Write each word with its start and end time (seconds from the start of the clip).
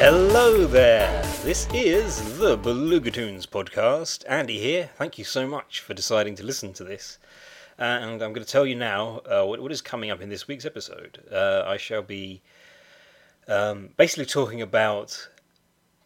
Hello 0.00 0.64
there! 0.64 1.24
This 1.42 1.66
is 1.74 2.38
the 2.38 2.56
Beluga 2.56 3.10
Tunes 3.10 3.46
podcast. 3.46 4.22
Andy 4.28 4.56
here. 4.60 4.90
Thank 4.94 5.18
you 5.18 5.24
so 5.24 5.44
much 5.44 5.80
for 5.80 5.92
deciding 5.92 6.36
to 6.36 6.44
listen 6.44 6.72
to 6.74 6.84
this. 6.84 7.18
Uh, 7.80 7.82
and 7.82 8.22
I'm 8.22 8.32
going 8.32 8.34
to 8.34 8.44
tell 8.44 8.64
you 8.64 8.76
now 8.76 9.22
uh, 9.28 9.44
what, 9.44 9.58
what 9.58 9.72
is 9.72 9.82
coming 9.82 10.12
up 10.12 10.20
in 10.20 10.28
this 10.28 10.46
week's 10.46 10.64
episode. 10.64 11.18
Uh, 11.32 11.64
I 11.66 11.78
shall 11.78 12.02
be 12.02 12.40
um, 13.48 13.88
basically 13.96 14.26
talking 14.26 14.62
about 14.62 15.28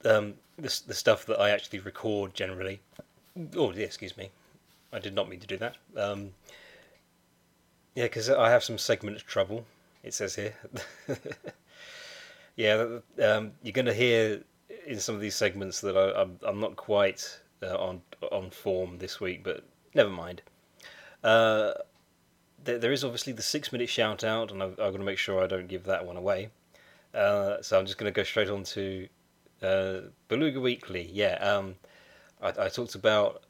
um, 0.06 0.36
the, 0.56 0.80
the 0.86 0.95
stuff 0.95 1.27
that 1.27 1.38
I 1.38 1.50
actually 1.50 1.80
record 1.80 2.33
generally. 2.33 2.80
Oh, 3.55 3.72
yeah, 3.72 3.84
excuse 3.84 4.16
me. 4.16 4.30
I 4.91 5.00
did 5.00 5.14
not 5.14 5.28
mean 5.28 5.41
to 5.41 5.47
do 5.47 5.59
that. 5.59 5.77
Um, 5.98 6.30
yeah, 7.94 8.05
because 8.05 8.31
I 8.31 8.48
have 8.48 8.64
some 8.64 8.78
segment 8.78 9.19
trouble, 9.19 9.66
it 10.03 10.14
says 10.14 10.34
here. 10.34 10.55
yeah, 12.56 12.98
um, 13.22 13.53
you're 13.62 13.72
going 13.72 13.86
to 13.86 13.95
hear 13.95 14.42
in 14.86 14.98
some 14.98 15.14
of 15.14 15.20
these 15.20 15.34
segments 15.34 15.81
that 15.81 15.97
I, 15.97 16.20
I'm, 16.20 16.39
I'm 16.42 16.61
not 16.61 16.77
quite 16.77 17.41
uh, 17.62 17.77
on 17.77 18.03
on 18.31 18.50
form 18.50 18.98
this 18.98 19.20
week, 19.20 19.42
but 19.44 19.64
never 19.94 20.11
mind. 20.11 20.42
Uh, 21.22 21.72
there, 22.64 22.78
there 22.78 22.92
is 22.92 23.05
obviously 23.05 23.33
the 23.33 23.42
six 23.42 23.72
minute 23.72 23.89
shout 23.89 24.25
out, 24.25 24.50
and 24.50 24.62
I've, 24.62 24.72
I've 24.72 24.92
got 24.92 24.98
to 24.98 25.05
make 25.05 25.19
sure 25.19 25.42
I 25.42 25.47
don't 25.47 25.69
give 25.69 25.84
that 25.84 26.05
one 26.05 26.17
away. 26.17 26.50
Uh, 27.14 27.61
so 27.61 27.78
I'm 27.78 27.86
just 27.86 27.98
going 27.98 28.12
to 28.12 28.17
go 28.17 28.22
straight 28.22 28.48
on 28.48 28.64
to 28.64 29.09
uh, 29.62 30.00
Beluga 30.28 30.61
Weekly. 30.61 31.11
Yeah, 31.12 31.34
um, 31.34 31.77
I, 32.41 32.48
I, 32.48 32.69
talked 32.69 32.94
about 32.94 33.44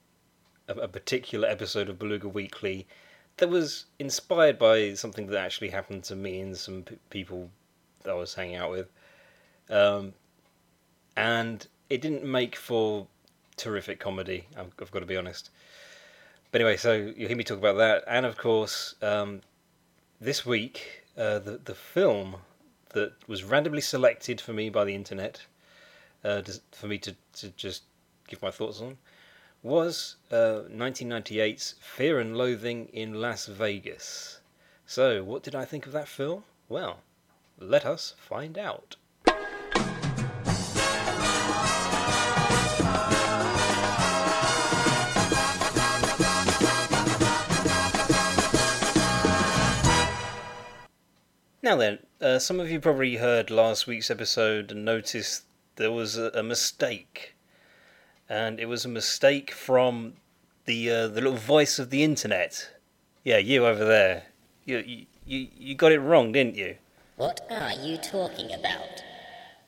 a, 0.69 0.75
a, 0.75 0.89
particular 0.89 1.48
episode 1.48 1.89
of 1.89 1.98
Beluga 1.98 2.28
Weekly 2.28 2.89
that 3.37 3.48
was 3.48 3.87
inspired 3.98 4.59
by 4.59 4.94
something 4.94 5.28
that 5.28 5.39
actually 5.39 5.70
happened 5.70 6.05
to 6.05 6.16
me 6.16 6.41
and 6.41 6.56
some 6.56 6.83
p- 6.83 6.98
people 7.09 7.50
I 8.08 8.14
was 8.14 8.34
hanging 8.34 8.56
out 8.56 8.70
with. 8.70 8.89
Um, 9.70 10.14
and 11.17 11.67
it 11.89 12.00
didn't 12.00 12.25
make 12.25 12.56
for 12.56 13.06
terrific 13.56 14.00
comedy, 14.00 14.47
I've, 14.56 14.72
I've 14.81 14.91
got 14.91 15.00
to 15.00 15.06
be 15.06 15.17
honest. 15.17 15.50
But 16.50 16.61
anyway, 16.61 16.77
so 16.77 16.92
you 16.92 17.28
hear 17.28 17.36
me 17.36 17.44
talk 17.44 17.59
about 17.59 17.78
that, 17.78 18.05
and 18.06 18.27
of 18.27 18.36
course, 18.36 18.94
um, 19.03 19.41
this 20.20 20.44
week 20.44 21.05
uh, 21.17 21.39
the 21.39 21.61
the 21.64 21.75
film 21.75 22.36
that 22.91 23.12
was 23.27 23.44
randomly 23.44 23.81
selected 23.81 24.41
for 24.41 24.53
me 24.53 24.69
by 24.69 24.84
the 24.84 24.94
internet 24.94 25.47
uh, 26.25 26.42
for 26.72 26.87
me 26.87 26.98
to, 26.98 27.14
to 27.34 27.48
just 27.50 27.83
give 28.28 28.42
my 28.42 28.50
thoughts 28.50 28.81
on 28.81 28.98
was 29.62 30.16
uh, 30.31 30.62
1998's 30.70 31.77
Fear 31.81 32.20
and 32.20 32.37
Loathing 32.37 32.89
in 32.92 33.14
Las 33.14 33.47
Vegas. 33.47 34.41
So, 34.87 35.22
what 35.22 35.42
did 35.42 35.55
I 35.55 35.64
think 35.64 35.87
of 35.87 35.92
that 35.92 36.09
film? 36.09 36.44
Well, 36.69 37.00
let 37.62 37.86
us 37.86 38.14
find 38.18 38.59
out. 38.59 38.97
Now 51.64 51.76
then, 51.76 52.00
uh, 52.20 52.41
some 52.41 52.59
of 52.59 52.70
you 52.70 52.81
probably 52.81 53.16
heard 53.16 53.48
last 53.48 53.87
week's 53.87 54.10
episode 54.10 54.72
and 54.72 54.84
noticed 54.84 55.44
there 55.76 55.92
was 55.92 56.19
a, 56.19 56.32
a 56.34 56.42
mistake, 56.42 57.37
and 58.28 58.58
it 58.58 58.66
was 58.66 58.84
a 58.84 58.88
mistake 58.88 59.53
from 59.53 60.14
the 60.64 60.91
uh, 60.91 61.06
the 61.06 61.20
little 61.20 61.37
voice 61.37 61.78
of 61.78 61.91
the 61.91 62.03
internet. 62.03 62.69
Yeah, 63.22 63.38
you 63.38 63.64
over 63.64 63.84
there. 63.84 64.25
You 64.64 65.06
you 65.25 65.48
you 65.56 65.75
got 65.76 65.92
it 65.92 66.00
wrong, 66.00 66.32
didn't 66.32 66.56
you? 66.56 66.76
What 67.22 67.47
are 67.53 67.71
you 67.75 67.99
talking 67.99 68.53
about? 68.53 69.05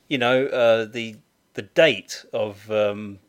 You 0.09 0.19
know, 0.19 0.47
uh, 0.47 0.87
the 0.87 1.19
the 1.53 1.63
date 1.63 2.25
of 2.33 2.69
um, 2.69 3.21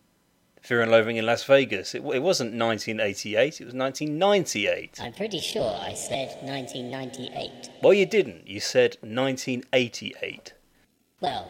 Fear 0.64 0.82
and 0.82 0.90
Loathing 0.90 1.18
in 1.18 1.28
Las 1.28 1.44
Vegas. 1.44 1.94
It, 1.94 2.00
it 2.00 2.24
wasn't 2.24 2.58
1988, 2.58 3.62
it 3.62 3.66
was 3.66 3.76
1998. 3.76 5.00
I'm 5.00 5.14
pretty 5.14 5.40
sure 5.40 5.78
I 5.80 5.94
said 5.94 6.30
1998. 6.42 7.70
Well, 7.84 7.94
you 7.94 8.08
didn't. 8.08 8.48
You 8.48 8.60
said 8.60 8.98
1988. 9.02 10.54
Well, 11.22 11.48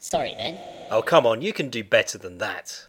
sorry 0.00 0.34
then. 0.36 0.58
Oh, 0.90 1.02
come 1.02 1.24
on, 1.24 1.40
you 1.40 1.52
can 1.52 1.68
do 1.68 1.84
better 1.84 2.18
than 2.18 2.38
that. 2.38 2.88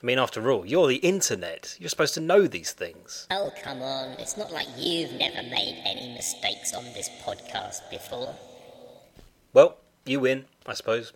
I 0.00 0.06
mean, 0.06 0.18
after 0.18 0.50
all, 0.50 0.64
you're 0.64 0.86
the 0.86 0.96
internet. 0.96 1.76
You're 1.80 1.88
supposed 1.88 2.14
to 2.14 2.20
know 2.20 2.46
these 2.46 2.72
things. 2.72 3.26
Oh, 3.32 3.50
come 3.62 3.82
on. 3.82 4.10
It's 4.12 4.36
not 4.36 4.52
like 4.52 4.68
you've 4.76 5.12
never 5.12 5.42
made 5.42 5.82
any 5.84 6.14
mistakes 6.14 6.72
on 6.72 6.84
this 6.84 7.10
podcast 7.24 7.90
before. 7.90 8.34
Well, 9.52 9.78
you 10.04 10.20
win, 10.20 10.44
I 10.66 10.74
suppose. 10.74 11.12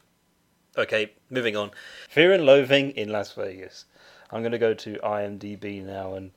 Okay, 0.76 1.12
moving 1.30 1.56
on. 1.56 1.70
Fear 2.08 2.32
and 2.32 2.44
Loathing 2.44 2.90
in 2.92 3.10
Las 3.10 3.32
Vegas. 3.32 3.84
I'm 4.32 4.42
going 4.42 4.52
to 4.52 4.58
go 4.58 4.74
to 4.74 4.98
IMDb 5.04 5.84
now 5.84 6.14
and 6.14 6.30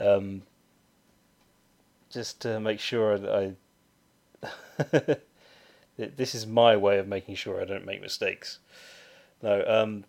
um, 0.00 0.42
just 2.10 2.40
to 2.42 2.60
make 2.60 2.80
sure 2.80 3.18
that 3.18 3.56
I. 4.90 5.16
this 5.96 6.34
is 6.34 6.46
my 6.46 6.76
way 6.76 6.98
of 6.98 7.08
making 7.08 7.34
sure 7.34 7.60
I 7.60 7.64
don't 7.64 7.84
make 7.84 8.00
mistakes. 8.00 8.60
No, 9.42 9.64
um, 9.66 10.04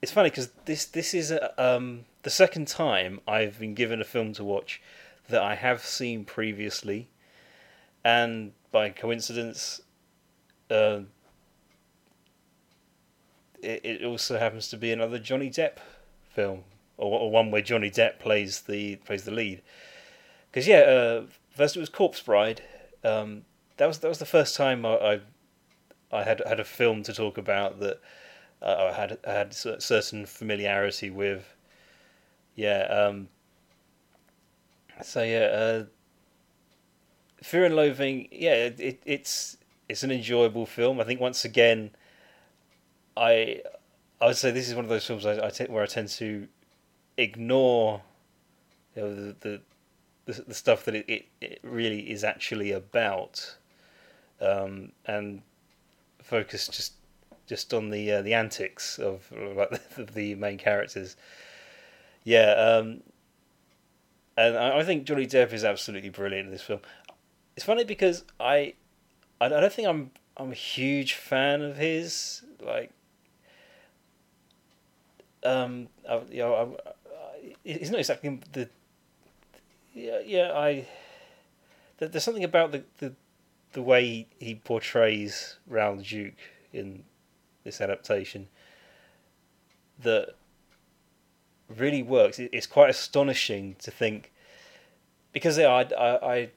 it's 0.00 0.12
funny 0.12 0.30
because 0.30 0.50
this 0.64 0.84
this 0.84 1.14
is 1.14 1.30
a, 1.30 1.62
um, 1.62 2.04
the 2.22 2.30
second 2.30 2.68
time 2.68 3.20
I've 3.26 3.58
been 3.58 3.74
given 3.74 4.00
a 4.00 4.04
film 4.04 4.32
to 4.34 4.44
watch 4.44 4.80
that 5.28 5.42
I 5.42 5.54
have 5.54 5.84
seen 5.84 6.24
previously, 6.24 7.08
and 8.04 8.52
by 8.70 8.90
coincidence, 8.90 9.80
uh, 10.70 11.00
it, 13.60 13.80
it 13.84 14.04
also 14.04 14.38
happens 14.38 14.68
to 14.68 14.76
be 14.76 14.92
another 14.92 15.18
Johnny 15.18 15.50
Depp 15.50 15.78
film, 16.30 16.64
or, 16.96 17.20
or 17.20 17.30
one 17.30 17.50
where 17.50 17.62
Johnny 17.62 17.90
Depp 17.90 18.18
plays 18.18 18.62
the 18.62 18.96
plays 18.96 19.24
the 19.24 19.32
lead. 19.32 19.62
Because 20.50 20.66
yeah, 20.66 20.78
uh, 20.78 21.22
first 21.50 21.76
it 21.76 21.80
was 21.80 21.88
Corpse 21.88 22.22
Bride. 22.22 22.62
Um, 23.04 23.42
that 23.76 23.86
was 23.86 23.98
that 23.98 24.08
was 24.08 24.18
the 24.18 24.26
first 24.26 24.56
time 24.56 24.86
I, 24.86 24.94
I, 24.94 25.20
I 26.12 26.22
had 26.22 26.40
had 26.46 26.60
a 26.60 26.64
film 26.64 27.02
to 27.02 27.12
talk 27.12 27.36
about 27.36 27.80
that 27.80 28.00
uh, 28.62 28.90
I 28.90 28.92
had 28.92 29.18
I 29.26 29.32
had 29.32 29.54
certain 29.54 30.26
familiarity 30.26 31.10
with. 31.10 31.54
Yeah. 32.54 32.82
Um, 32.90 33.28
so 35.02 35.22
yeah, 35.22 35.38
uh, 35.38 35.84
Fear 37.42 37.66
and 37.66 37.76
Loathing. 37.76 38.28
Yeah, 38.32 38.54
it, 38.54 39.00
it's 39.04 39.56
it's 39.88 40.02
an 40.02 40.10
enjoyable 40.10 40.66
film. 40.66 41.00
I 41.00 41.04
think 41.04 41.20
once 41.20 41.44
again, 41.44 41.90
I 43.16 43.62
I 44.20 44.26
would 44.26 44.36
say 44.36 44.50
this 44.50 44.68
is 44.68 44.74
one 44.74 44.84
of 44.84 44.88
those 44.88 45.06
films 45.06 45.26
I, 45.26 45.46
I 45.46 45.50
t- 45.50 45.66
where 45.66 45.82
I 45.82 45.86
tend 45.86 46.08
to 46.10 46.48
ignore 47.18 48.02
you 48.96 49.02
know, 49.02 49.14
the, 49.40 49.62
the, 50.26 50.44
the 50.44 50.54
stuff 50.54 50.84
that 50.86 50.94
it, 50.94 51.06
it, 51.08 51.26
it 51.40 51.60
really 51.62 52.10
is 52.10 52.24
actually 52.24 52.72
about, 52.72 53.56
um, 54.40 54.92
and 55.06 55.42
focus 56.22 56.68
just 56.68 56.94
just 57.48 57.72
on 57.72 57.90
the 57.90 58.12
uh, 58.12 58.22
the 58.22 58.34
antics 58.34 58.98
of 58.98 59.32
like 59.56 59.80
the, 59.96 60.34
main 60.34 60.58
characters. 60.58 61.16
Yeah, 62.22 62.52
um, 62.52 63.00
and 64.36 64.56
I, 64.56 64.78
I 64.78 64.84
think 64.84 65.04
Johnny 65.04 65.26
Depp 65.26 65.52
is 65.52 65.64
absolutely 65.64 66.10
brilliant 66.10 66.46
in 66.46 66.52
this 66.52 66.62
film. 66.62 66.80
It's 67.56 67.64
funny 67.64 67.84
because 67.84 68.24
I 68.38 68.74
I 69.40 69.48
don't 69.48 69.72
think 69.72 69.88
I'm 69.88 70.10
I'm 70.36 70.52
a 70.52 70.54
huge 70.54 71.14
fan 71.14 71.62
of 71.62 71.76
his. 71.76 72.42
Like 72.60 72.92
um, 75.42 75.88
I, 76.08 76.20
you 76.30 76.38
know, 76.38 76.78
I, 76.78 77.54
it's 77.64 77.90
not 77.90 77.98
exactly 77.98 78.40
the. 78.52 78.68
Yeah, 79.94 80.20
yeah, 80.24 80.52
I. 80.54 80.86
There's 81.98 82.22
something 82.22 82.44
about 82.44 82.72
the 82.72 82.84
the, 82.98 83.14
the 83.72 83.82
way 83.82 84.28
he 84.38 84.54
portrays 84.54 85.56
Raoul 85.66 85.96
Duke 85.96 86.34
in 86.72 87.04
this 87.68 87.80
adaptation 87.82 88.48
that 90.00 90.28
really 91.68 92.02
works. 92.02 92.38
It's 92.38 92.66
quite 92.66 92.88
astonishing 92.88 93.76
to 93.80 93.90
think 93.90 94.32
because 95.32 95.58
I, 95.58 95.64
I, 95.64 96.32
I, 96.32 96.50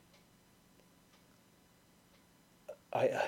I 2.94 3.22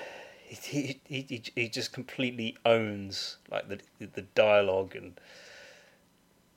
he, 0.46 1.00
he, 1.04 1.26
he, 1.28 1.42
he 1.54 1.68
just 1.68 1.92
completely 1.92 2.56
owns 2.64 3.36
like 3.50 3.68
the 3.68 3.80
the 3.98 4.22
dialogue 4.22 4.96
and 4.96 5.20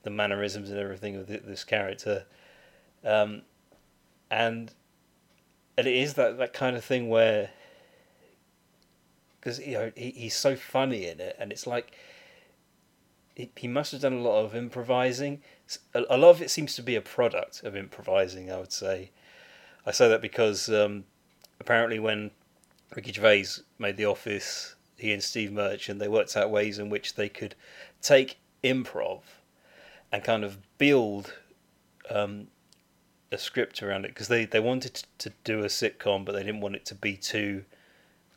the 0.02 0.10
mannerisms 0.10 0.70
and 0.70 0.78
everything 0.78 1.16
of 1.16 1.26
this 1.26 1.64
character, 1.64 2.24
um, 3.04 3.42
and 4.30 4.72
and 5.76 5.86
it 5.86 5.94
is 5.94 6.14
that, 6.14 6.38
that 6.38 6.52
kind 6.52 6.76
of 6.76 6.84
thing 6.84 7.08
where 7.08 7.50
because 9.40 9.58
you 9.58 9.74
know 9.74 9.92
he, 9.96 10.10
he's 10.10 10.36
so 10.36 10.56
funny 10.56 11.06
in 11.06 11.20
it, 11.20 11.36
and 11.38 11.52
it's 11.52 11.66
like 11.66 11.92
he, 13.34 13.50
he 13.56 13.68
must 13.68 13.92
have 13.92 14.00
done 14.00 14.14
a 14.14 14.20
lot 14.20 14.44
of 14.44 14.54
improvising. 14.54 15.42
A, 15.94 16.04
a 16.10 16.16
lot 16.16 16.30
of 16.30 16.42
it 16.42 16.50
seems 16.50 16.74
to 16.76 16.82
be 16.82 16.96
a 16.96 17.00
product 17.00 17.62
of 17.62 17.76
improvising. 17.76 18.50
I 18.50 18.58
would 18.58 18.72
say. 18.72 19.10
I 19.86 19.90
say 19.90 20.08
that 20.08 20.20
because 20.20 20.68
um, 20.68 21.04
apparently 21.60 21.98
when 21.98 22.30
Ricky 22.94 23.12
Gervais 23.12 23.46
made 23.78 23.96
The 23.96 24.04
Office, 24.04 24.74
he 24.98 25.12
and 25.12 25.22
Steve 25.22 25.52
Merchant 25.52 25.98
they 25.98 26.08
worked 26.08 26.36
out 26.36 26.50
ways 26.50 26.78
in 26.78 26.90
which 26.90 27.14
they 27.14 27.28
could 27.28 27.54
take 28.02 28.38
improv 28.62 29.20
and 30.12 30.22
kind 30.24 30.44
of 30.44 30.58
build 30.78 31.34
um, 32.10 32.48
a 33.30 33.38
script 33.38 33.82
around 33.82 34.04
it 34.04 34.08
because 34.08 34.28
they, 34.28 34.44
they 34.44 34.60
wanted 34.60 35.02
to 35.18 35.32
do 35.44 35.60
a 35.60 35.66
sitcom, 35.66 36.24
but 36.24 36.32
they 36.32 36.42
didn't 36.42 36.60
want 36.60 36.76
it 36.76 36.84
to 36.86 36.94
be 36.94 37.16
too 37.16 37.64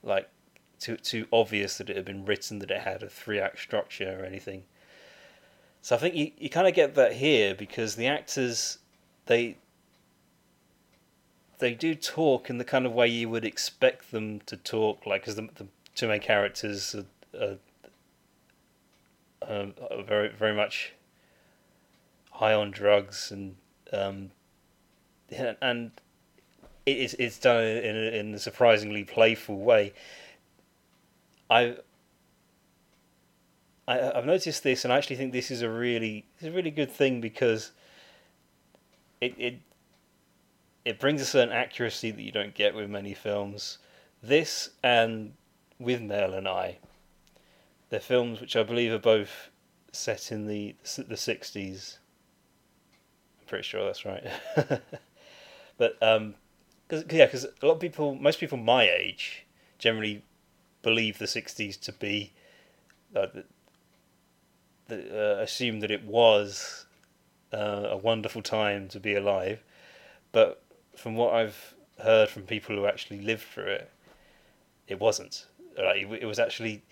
like 0.04 0.30
too 0.82 0.98
too 0.98 1.28
obvious 1.32 1.78
that 1.78 1.90
it 1.90 1.96
had 1.96 2.06
been 2.06 2.26
written 2.26 2.60
that 2.60 2.72
it 2.72 2.82
had 2.82 3.04
a 3.04 3.10
three 3.10 3.40
act 3.40 3.60
structure 3.60 4.20
or 4.20 4.26
anything. 4.26 4.64
So 5.82 5.96
I 5.96 6.00
think 6.00 6.16
you, 6.16 6.32
you 6.38 6.50
kind 6.50 6.68
of 6.68 6.74
get 6.74 6.96
that 6.96 7.14
here 7.14 7.56
because 7.56 7.96
the 7.96 8.08
actors 8.08 8.80
they 9.28 9.58
they 11.60 11.74
do 11.76 11.94
talk 11.96 12.50
in 12.50 12.58
the 12.58 12.66
kind 12.66 12.86
of 12.86 12.92
way 12.92 13.08
you 13.08 13.30
would 13.30 13.46
expect 13.46 14.12
them 14.12 14.42
to 14.48 14.58
talk, 14.58 15.06
like 15.06 15.22
because 15.22 15.36
the, 15.36 15.48
the 15.56 15.68
two 15.96 16.08
main 16.08 16.20
characters 16.20 16.96
are, 16.96 17.06
are, 17.40 17.58
um, 19.48 19.74
are 19.90 20.04
very 20.04 20.30
very 20.30 20.56
much 20.56 20.94
high 22.32 22.54
on 22.54 22.72
drugs 22.72 23.32
and 23.32 23.56
um, 23.94 24.32
and 25.62 25.92
it's 26.86 27.14
it's 27.16 27.38
done 27.38 27.64
in 27.64 27.96
a, 27.96 28.20
in 28.20 28.34
a 28.34 28.40
surprisingly 28.40 29.04
playful 29.04 29.60
way. 29.60 29.94
I 31.52 31.76
I, 33.88 34.18
I've 34.18 34.26
noticed 34.26 34.64
this, 34.64 34.86
and 34.86 34.94
I 34.94 34.98
actually 34.98 35.18
think 35.18 35.34
this 35.34 35.52
is 35.52 35.62
a 35.62 35.70
really 35.70 36.26
it's 36.38 36.48
a 36.48 36.52
really 36.52 36.72
good 36.72 36.90
thing 36.90 37.22
because 37.22 37.72
it 39.20 39.36
it 39.38 39.60
it 40.86 41.00
brings 41.00 41.22
a 41.22 41.26
certain 41.26 41.54
accuracy 41.54 42.10
that 42.10 42.22
you 42.22 42.32
don't 42.32 42.56
get 42.56 42.74
with 42.74 42.90
many 42.90 43.14
films. 43.14 43.78
This 44.24 44.70
and 44.82 45.34
Withnail 45.80 46.36
and 46.36 46.48
I, 46.48 46.78
they're 47.90 48.00
films 48.00 48.40
which 48.40 48.56
I 48.56 48.64
believe 48.64 48.92
are 48.94 49.00
both 49.00 49.50
set 49.92 50.32
in 50.32 50.48
the 50.48 50.76
the 51.08 51.18
sixties. 51.18 52.00
I'm 53.42 53.48
pretty 53.48 53.64
sure 53.64 53.86
that's 53.86 54.06
right. 54.06 54.24
but 55.78 55.98
um, 56.02 56.36
cause, 56.88 57.04
yeah, 57.12 57.26
because 57.26 57.44
a 57.44 57.66
lot 57.66 57.74
of 57.74 57.80
people, 57.80 58.16
most 58.16 58.40
people 58.40 58.58
my 58.58 58.88
age, 58.88 59.46
generally 59.80 60.24
believe 60.82 61.18
the 61.18 61.26
'60s 61.26 61.80
to 61.82 61.92
be, 61.94 62.34
uh, 63.16 63.28
the, 64.88 65.38
uh, 65.38 65.42
assume 65.42 65.80
that 65.80 65.92
it 65.92 66.04
was 66.04 66.86
uh, 67.54 67.88
a 67.90 67.98
wonderful 67.98 68.42
time 68.42 68.88
to 68.90 69.00
be 69.00 69.16
alive. 69.16 69.64
But 70.32 70.64
from 70.96 71.16
what 71.16 71.34
I've 71.34 71.74
heard 72.02 72.30
from 72.30 72.44
people 72.44 72.76
who 72.76 72.86
actually 72.86 73.22
lived 73.22 73.44
through 73.44 73.72
it, 73.72 73.92
it 74.88 75.00
wasn't. 75.00 75.46
Like, 75.78 75.98
it, 75.98 76.24
it 76.24 76.26
was 76.26 76.40
actually, 76.40 76.84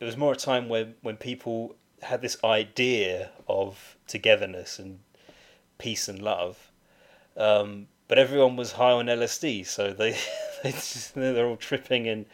it 0.00 0.04
was 0.04 0.16
more 0.16 0.32
a 0.32 0.36
time 0.36 0.68
when 0.68 0.94
when 1.02 1.16
people 1.16 1.76
had 2.02 2.20
this 2.20 2.36
idea 2.44 3.30
of 3.48 3.96
togetherness 4.06 4.78
and 4.78 5.00
peace 5.78 6.08
and 6.08 6.20
love. 6.20 6.70
Um, 7.36 7.88
but 8.08 8.18
everyone 8.18 8.56
was 8.56 8.72
high 8.72 8.92
on 8.92 9.06
LSD, 9.06 9.66
so 9.66 9.92
they, 9.92 10.16
they 10.62 10.72
just, 10.72 11.14
they're 11.14 11.46
all 11.46 11.56
tripping 11.56 12.08
and 12.08 12.26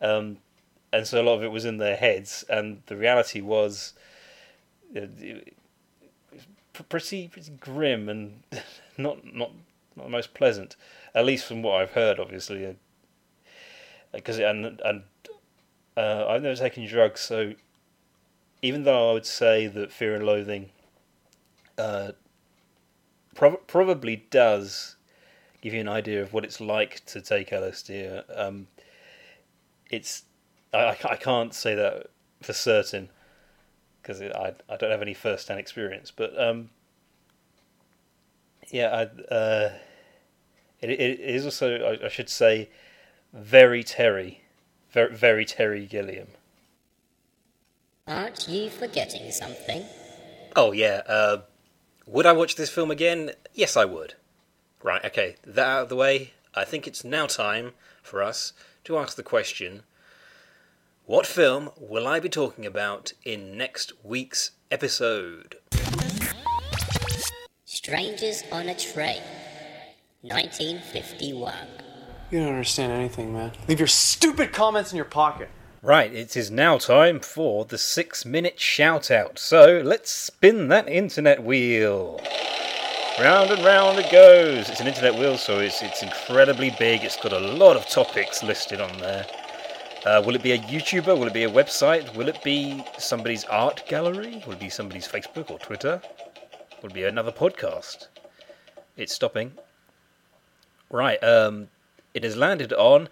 um, 0.00 0.38
and 0.92 1.06
so 1.06 1.20
a 1.20 1.24
lot 1.24 1.34
of 1.34 1.42
it 1.42 1.50
was 1.50 1.64
in 1.64 1.78
their 1.78 1.96
heads, 1.96 2.44
and 2.48 2.82
the 2.86 2.96
reality 2.96 3.40
was 3.40 3.94
uh, 4.96 5.06
pretty 6.88 7.28
pretty 7.28 7.52
grim 7.60 8.08
and 8.08 8.42
not 8.98 9.24
not 9.24 9.52
not 9.94 10.06
the 10.06 10.10
most 10.10 10.34
pleasant, 10.34 10.76
at 11.14 11.24
least 11.24 11.46
from 11.46 11.62
what 11.62 11.80
I've 11.80 11.92
heard, 11.92 12.20
obviously. 12.20 12.76
Because 14.12 14.38
uh, 14.38 14.44
and 14.44 14.80
and 14.84 15.02
uh, 15.96 16.26
I've 16.28 16.42
never 16.42 16.56
taken 16.56 16.86
drugs, 16.86 17.20
so 17.20 17.54
even 18.62 18.84
though 18.84 19.10
I 19.10 19.12
would 19.12 19.26
say 19.26 19.66
that 19.66 19.92
Fear 19.92 20.16
and 20.16 20.26
Loathing 20.26 20.70
uh, 21.78 22.12
pro- 23.34 23.56
probably 23.56 24.24
does 24.30 24.96
give 25.60 25.74
you 25.74 25.80
an 25.80 25.88
idea 25.88 26.22
of 26.22 26.32
what 26.32 26.44
it's 26.44 26.60
like 26.60 27.04
to 27.06 27.20
take 27.20 27.50
LSD. 27.50 28.24
Um, 28.36 28.68
it's 29.90 30.24
I, 30.72 30.96
I 31.04 31.16
can't 31.16 31.54
say 31.54 31.74
that 31.74 32.08
for 32.42 32.52
certain 32.52 33.10
because 34.02 34.22
I 34.22 34.54
I 34.68 34.76
don't 34.76 34.90
have 34.90 35.02
any 35.02 35.14
first 35.14 35.48
hand 35.48 35.60
experience, 35.60 36.10
but 36.10 36.38
um, 36.40 36.70
yeah, 38.68 38.88
I, 38.88 39.34
uh, 39.34 39.72
it 40.80 40.90
it 40.90 41.20
is 41.20 41.44
also 41.44 41.98
I, 42.02 42.06
I, 42.06 42.08
should 42.08 42.28
say 42.28 42.68
very 43.32 43.82
Terry, 43.82 44.42
very 44.90 45.14
very 45.14 45.44
Terry 45.44 45.86
Gilliam. 45.86 46.28
Aren't 48.06 48.48
you 48.48 48.70
forgetting 48.70 49.30
something? 49.32 49.84
Oh 50.54 50.72
yeah. 50.72 51.02
Uh, 51.06 51.38
would 52.06 52.24
I 52.24 52.32
watch 52.32 52.54
this 52.54 52.70
film 52.70 52.90
again? 52.90 53.32
Yes, 53.52 53.76
I 53.76 53.84
would. 53.84 54.14
Right, 54.82 55.04
okay, 55.04 55.34
that 55.44 55.66
out 55.66 55.82
of 55.84 55.88
the 55.88 55.96
way, 55.96 56.32
I 56.54 56.64
think 56.64 56.86
it's 56.86 57.02
now 57.02 57.26
time 57.26 57.72
for 58.02 58.22
us 58.22 58.52
to 58.86 58.98
ask 58.98 59.16
the 59.16 59.22
question 59.22 59.82
What 61.06 61.26
film 61.26 61.70
will 61.76 62.06
I 62.06 62.20
be 62.20 62.28
talking 62.28 62.64
about 62.64 63.12
in 63.24 63.58
next 63.58 63.92
week's 64.04 64.52
episode? 64.70 65.56
Strangers 67.64 68.44
on 68.52 68.68
a 68.68 68.74
Train, 68.76 69.22
1951. 70.22 71.54
You 72.30 72.38
don't 72.38 72.48
understand 72.48 72.92
anything, 72.92 73.32
man. 73.32 73.52
Leave 73.68 73.80
your 73.80 73.88
stupid 73.88 74.52
comments 74.52 74.92
in 74.92 74.96
your 74.96 75.04
pocket. 75.04 75.48
Right, 75.82 76.12
it 76.12 76.36
is 76.36 76.50
now 76.50 76.78
time 76.78 77.18
for 77.18 77.64
the 77.64 77.78
six 77.78 78.24
minute 78.24 78.60
shout 78.60 79.10
out. 79.10 79.38
So 79.38 79.82
let's 79.84 80.12
spin 80.12 80.68
that 80.68 80.88
internet 80.88 81.42
wheel. 81.42 82.20
Round 83.18 83.50
and 83.50 83.64
round 83.64 83.98
it 83.98 84.12
goes. 84.12 84.68
It's 84.68 84.80
an 84.80 84.86
internet 84.86 85.14
wheel, 85.14 85.38
so 85.38 85.58
it's 85.58 85.80
it's 85.80 86.02
incredibly 86.02 86.68
big. 86.78 87.02
It's 87.02 87.16
got 87.16 87.32
a 87.32 87.38
lot 87.38 87.74
of 87.74 87.88
topics 87.88 88.42
listed 88.42 88.78
on 88.78 88.94
there. 88.98 89.24
Uh, 90.04 90.22
will 90.24 90.34
it 90.34 90.42
be 90.42 90.52
a 90.52 90.58
YouTuber? 90.58 91.18
Will 91.18 91.26
it 91.26 91.32
be 91.32 91.44
a 91.44 91.50
website? 91.50 92.14
Will 92.14 92.28
it 92.28 92.44
be 92.44 92.84
somebody's 92.98 93.44
art 93.46 93.84
gallery? 93.88 94.42
Will 94.44 94.52
it 94.52 94.60
be 94.60 94.68
somebody's 94.68 95.08
Facebook 95.08 95.50
or 95.50 95.58
Twitter? 95.58 96.02
Will 96.82 96.90
it 96.90 96.94
be 96.94 97.04
another 97.04 97.32
podcast? 97.32 98.08
It's 98.98 99.14
stopping. 99.14 99.52
Right. 100.90 101.22
Um, 101.24 101.68
it 102.12 102.22
has 102.22 102.36
landed 102.36 102.74
on 102.74 103.08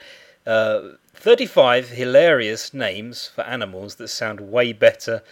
uh, 0.47 0.83
35 1.15 1.89
hilarious 1.89 2.75
names 2.75 3.29
for 3.35 3.41
animals 3.45 3.95
that 3.95 4.09
sound 4.09 4.41
way 4.53 4.75
better 4.75 5.23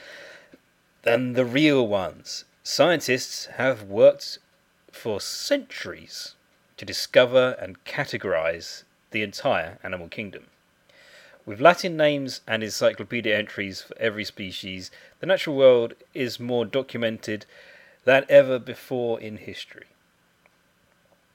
than 1.03 1.35
the 1.35 1.45
real 1.45 1.87
ones. 1.87 2.47
Scientists 2.65 3.47
have 3.57 3.83
worked 3.83 4.39
for 4.93 5.21
centuries 5.21 6.37
to 6.77 6.85
discover 6.85 7.57
and 7.61 7.83
categorize 7.85 8.85
the 9.11 9.23
entire 9.23 9.79
animal 9.83 10.09
kingdom. 10.09 10.45
With 11.45 11.61
Latin 11.61 11.97
names 11.97 12.41
and 12.47 12.63
encyclopedia 12.63 13.37
entries 13.37 13.83
for 13.83 13.99
every 13.99 14.25
species, 14.25 14.93
the 15.19 15.27
natural 15.27 15.57
world 15.57 15.95
is 16.15 16.39
more 16.39 16.65
documented 16.65 17.47
than 18.05 18.25
ever 18.29 18.61
before 18.61 19.21
in 19.21 19.39
history. 19.39 19.87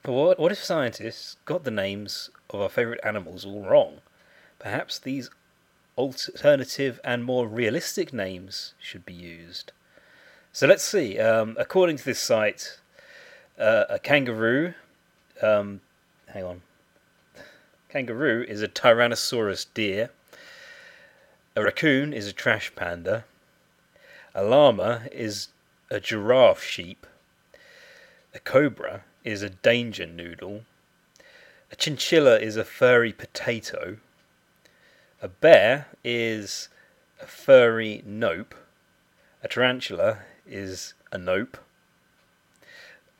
But 0.02 0.12
what, 0.12 0.38
what 0.38 0.52
if 0.52 0.64
scientists 0.64 1.36
got 1.44 1.64
the 1.64 1.70
names 1.70 2.30
of 2.48 2.60
our 2.60 2.70
favourite 2.70 3.00
animals 3.04 3.44
all 3.44 3.64
wrong? 3.64 3.98
Perhaps 4.58 4.98
these 4.98 5.28
alternative 5.98 7.00
and 7.04 7.24
more 7.24 7.46
realistic 7.46 8.12
names 8.12 8.74
should 8.78 9.04
be 9.04 9.12
used. 9.12 9.72
So 10.52 10.66
let's 10.66 10.84
see. 10.84 11.18
Um, 11.18 11.56
according 11.58 11.98
to 11.98 12.04
this 12.04 12.20
site, 12.20 12.78
uh, 13.58 13.84
a 13.88 13.98
kangaroo. 13.98 14.74
Um, 15.42 15.80
hang 16.28 16.44
on. 16.44 16.62
Kangaroo 17.88 18.44
is 18.46 18.62
a 18.62 18.68
Tyrannosaurus 18.68 19.66
deer. 19.74 20.10
A 21.56 21.62
raccoon 21.62 22.12
is 22.12 22.26
a 22.26 22.32
trash 22.32 22.72
panda. 22.76 23.24
A 24.34 24.44
llama 24.44 25.02
is 25.10 25.48
a 25.90 25.98
giraffe 25.98 26.62
sheep. 26.62 27.06
A 28.34 28.38
cobra 28.38 29.04
is 29.24 29.42
a 29.42 29.50
danger 29.50 30.06
noodle. 30.06 30.62
A 31.72 31.76
chinchilla 31.76 32.38
is 32.38 32.56
a 32.56 32.64
furry 32.64 33.12
potato. 33.12 33.96
A 35.20 35.28
bear 35.28 35.86
is 36.04 36.68
a 37.20 37.26
furry 37.26 38.02
nope. 38.06 38.54
A 39.42 39.48
tarantula 39.48 40.18
is 40.46 40.94
a 41.10 41.18
nope. 41.18 41.58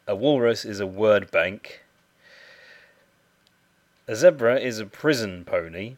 A 0.08 0.14
walrus 0.14 0.64
is 0.64 0.80
a 0.80 0.86
word 0.86 1.30
bank. 1.30 1.82
A 4.08 4.16
zebra 4.16 4.58
is 4.58 4.78
a 4.78 4.86
prison 4.86 5.44
pony. 5.44 5.96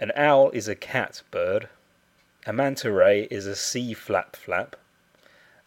An 0.00 0.12
owl 0.16 0.48
is 0.52 0.66
a 0.66 0.74
cat 0.74 1.20
bird. 1.30 1.68
A 2.46 2.54
manta 2.54 2.90
ray 2.90 3.28
is 3.30 3.44
a 3.44 3.54
sea 3.54 3.92
flap 3.92 4.34
flap. 4.34 4.76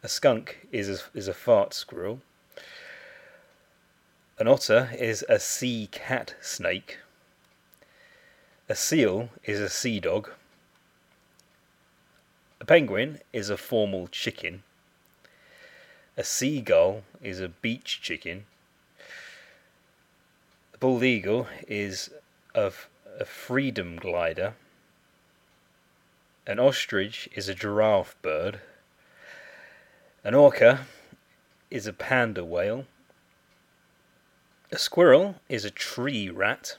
A 0.01 0.07
skunk 0.07 0.67
is 0.71 0.89
a, 0.89 0.97
is 1.15 1.27
a 1.27 1.35
fart 1.35 1.75
squirrel. 1.75 2.21
An 4.39 4.47
otter 4.47 4.89
is 4.97 5.23
a 5.29 5.39
sea 5.39 5.87
cat 5.91 6.33
snake. 6.41 6.97
A 8.67 8.73
seal 8.73 9.29
is 9.43 9.59
a 9.59 9.69
sea 9.69 9.99
dog. 9.99 10.31
A 12.59 12.65
penguin 12.65 13.19
is 13.31 13.51
a 13.51 13.57
formal 13.57 14.07
chicken. 14.07 14.63
A 16.17 16.23
seagull 16.25 17.03
is 17.21 17.39
a 17.39 17.47
beach 17.47 18.01
chicken. 18.01 18.45
A 20.73 20.77
bald 20.77 21.03
eagle 21.03 21.47
is 21.69 22.09
of 22.53 22.89
a 23.17 23.23
freedom 23.23 23.95
glider. 23.95 24.55
An 26.45 26.59
ostrich 26.59 27.29
is 27.33 27.47
a 27.47 27.55
giraffe 27.55 28.21
bird. 28.21 28.59
An 30.23 30.35
orca 30.35 30.85
is 31.69 31.87
a 31.87 31.93
panda 31.93 32.43
whale. 32.43 32.85
A 34.69 34.77
squirrel 34.77 35.35
is 35.47 35.63
a 35.63 35.71
tree 35.71 36.29
rat. 36.29 36.77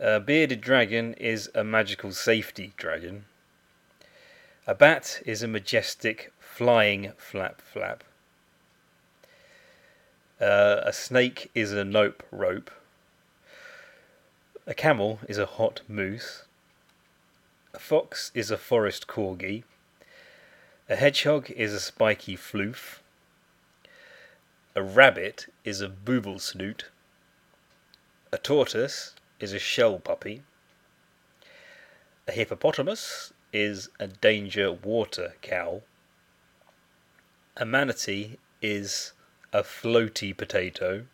A 0.00 0.18
bearded 0.18 0.60
dragon 0.60 1.14
is 1.14 1.48
a 1.54 1.62
magical 1.62 2.10
safety 2.10 2.72
dragon. 2.76 3.26
A 4.66 4.74
bat 4.74 5.22
is 5.24 5.42
a 5.42 5.48
majestic 5.48 6.32
flying 6.60 7.10
flap 7.16 7.62
flap. 7.62 8.04
Uh, 10.38 10.82
a 10.84 10.92
snake 10.92 11.50
is 11.54 11.72
a 11.72 11.86
nope 11.86 12.22
rope. 12.30 12.70
A 14.66 14.74
camel 14.74 15.20
is 15.26 15.38
a 15.38 15.46
hot 15.46 15.80
moose. 15.88 16.42
A 17.72 17.78
fox 17.78 18.30
is 18.34 18.50
a 18.50 18.58
forest 18.58 19.06
corgi. 19.06 19.62
A 20.86 20.96
hedgehog 20.96 21.50
is 21.52 21.72
a 21.72 21.80
spiky 21.80 22.36
floof. 22.36 22.98
A 24.76 24.82
rabbit 24.82 25.46
is 25.64 25.80
a 25.80 25.88
booble 25.88 26.38
snoot. 26.38 26.90
A 28.34 28.36
tortoise 28.36 29.14
is 29.40 29.54
a 29.54 29.58
shell 29.58 29.98
puppy. 29.98 30.42
A 32.28 32.32
hippopotamus 32.32 33.32
is 33.50 33.88
a 33.98 34.08
danger 34.08 34.70
water 34.70 35.36
cow. 35.40 35.80
A 37.56 37.64
manatee 37.64 38.38
is 38.62 39.12
a 39.52 39.62
floaty 39.62 40.36
potato. 40.36 41.06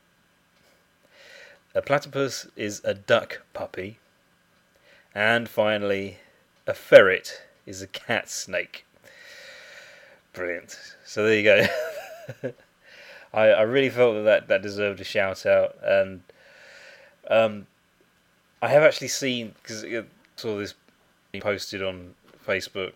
A 1.74 1.82
platypus 1.82 2.46
is 2.56 2.80
a 2.84 2.94
duck 2.94 3.42
puppy. 3.52 3.98
And 5.14 5.48
finally, 5.48 6.18
a 6.66 6.74
ferret 6.74 7.42
is 7.64 7.82
a 7.82 7.86
cat 7.86 8.28
snake. 8.28 8.84
Brilliant. 10.32 10.78
So 11.04 11.24
there 11.24 11.34
you 11.34 11.42
go. 11.42 12.52
I, 13.32 13.48
I 13.48 13.62
really 13.62 13.90
felt 13.90 14.14
that, 14.14 14.24
that 14.24 14.48
that 14.48 14.62
deserved 14.62 15.00
a 15.00 15.04
shout 15.04 15.44
out, 15.46 15.76
and 15.82 16.22
um, 17.28 17.66
I 18.62 18.68
have 18.68 18.82
actually 18.82 19.08
seen 19.08 19.54
because 19.62 19.84
I 19.84 20.04
saw 20.36 20.58
this 20.58 20.74
posted 21.40 21.82
on 21.82 22.14
Facebook. 22.46 22.92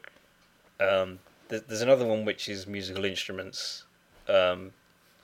Um, 0.80 1.18
there's, 1.50 1.62
there's 1.62 1.80
another 1.83 2.07
one 2.07 2.25
which 2.25 2.49
is 2.49 2.66
musical 2.66 3.04
instruments. 3.04 3.85
Um, 4.28 4.73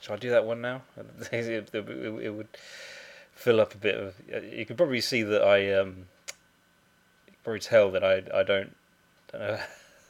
shall 0.00 0.16
I 0.16 0.18
do 0.18 0.30
that 0.30 0.44
one 0.44 0.60
now? 0.60 0.82
it, 1.32 1.70
it, 1.72 1.88
it, 1.88 2.34
would 2.34 2.48
fill 3.32 3.60
up 3.60 3.74
a 3.74 3.78
bit 3.78 3.94
of. 3.94 4.14
You 4.52 4.66
could 4.66 4.76
probably 4.76 5.00
see 5.00 5.22
that 5.22 5.42
I. 5.42 5.72
Um, 5.72 6.06
probably 7.42 7.60
tell 7.60 7.92
that 7.92 8.02
I 8.02 8.16
I 8.34 8.42
don't, 8.42 8.74
don't 9.30 9.40
know, 9.40 9.60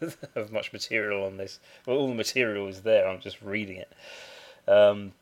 have 0.34 0.50
much 0.50 0.72
material 0.72 1.24
on 1.24 1.36
this. 1.36 1.60
Well, 1.86 1.98
all 1.98 2.08
the 2.08 2.14
material 2.14 2.66
is 2.66 2.80
there. 2.80 3.06
I'm 3.06 3.20
just 3.20 3.40
reading 3.42 3.76
it. 3.76 3.92
Um, 4.66 5.12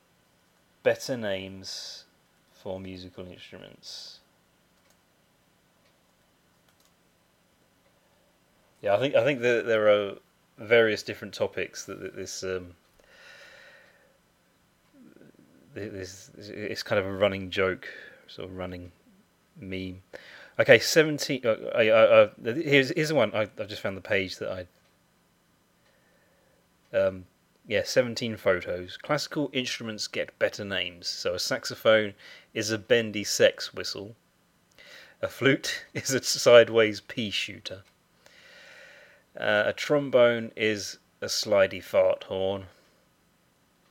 better 0.84 1.16
names 1.16 2.04
for 2.52 2.78
musical 2.78 3.26
instruments. 3.26 4.20
Yeah, 8.80 8.94
I 8.94 8.98
think 9.00 9.14
I 9.14 9.24
think 9.24 9.40
that 9.40 9.66
there 9.66 9.88
are 9.88 10.14
various 10.58 11.02
different 11.02 11.34
topics 11.34 11.84
that 11.86 12.14
this 12.14 12.42
um, 12.42 12.74
this 15.74 16.30
it's 16.36 16.82
kind 16.82 16.98
of 16.98 17.06
a 17.06 17.12
running 17.12 17.50
joke, 17.50 17.88
sort 18.26 18.48
of 18.48 18.56
running 18.56 18.92
meme. 19.60 20.02
Okay, 20.58 20.78
seventeen. 20.78 21.42
Uh, 21.44 21.56
I, 21.74 21.88
I, 21.88 22.22
I, 22.22 22.30
here's 22.52 22.90
here's 22.90 23.08
the 23.08 23.14
one. 23.14 23.34
I 23.34 23.48
I 23.58 23.64
just 23.64 23.82
found 23.82 23.96
the 23.96 24.02
page 24.02 24.38
that 24.38 24.50
I. 24.50 24.66
Um, 26.96 27.24
yeah, 27.66 27.82
17 27.82 28.36
photos. 28.36 28.98
Classical 28.98 29.48
instruments 29.52 30.06
get 30.06 30.38
better 30.38 30.64
names. 30.64 31.08
So 31.08 31.34
a 31.34 31.38
saxophone 31.38 32.14
is 32.52 32.70
a 32.70 32.78
bendy 32.78 33.24
sex 33.24 33.72
whistle. 33.72 34.14
A 35.22 35.28
flute 35.28 35.86
is 35.94 36.10
a 36.10 36.22
sideways 36.22 37.00
pea 37.00 37.30
shooter. 37.30 37.82
Uh, 39.38 39.64
a 39.66 39.72
trombone 39.72 40.52
is 40.56 40.98
a 41.20 41.26
slidey 41.26 41.82
fart 41.82 42.24
horn. 42.24 42.66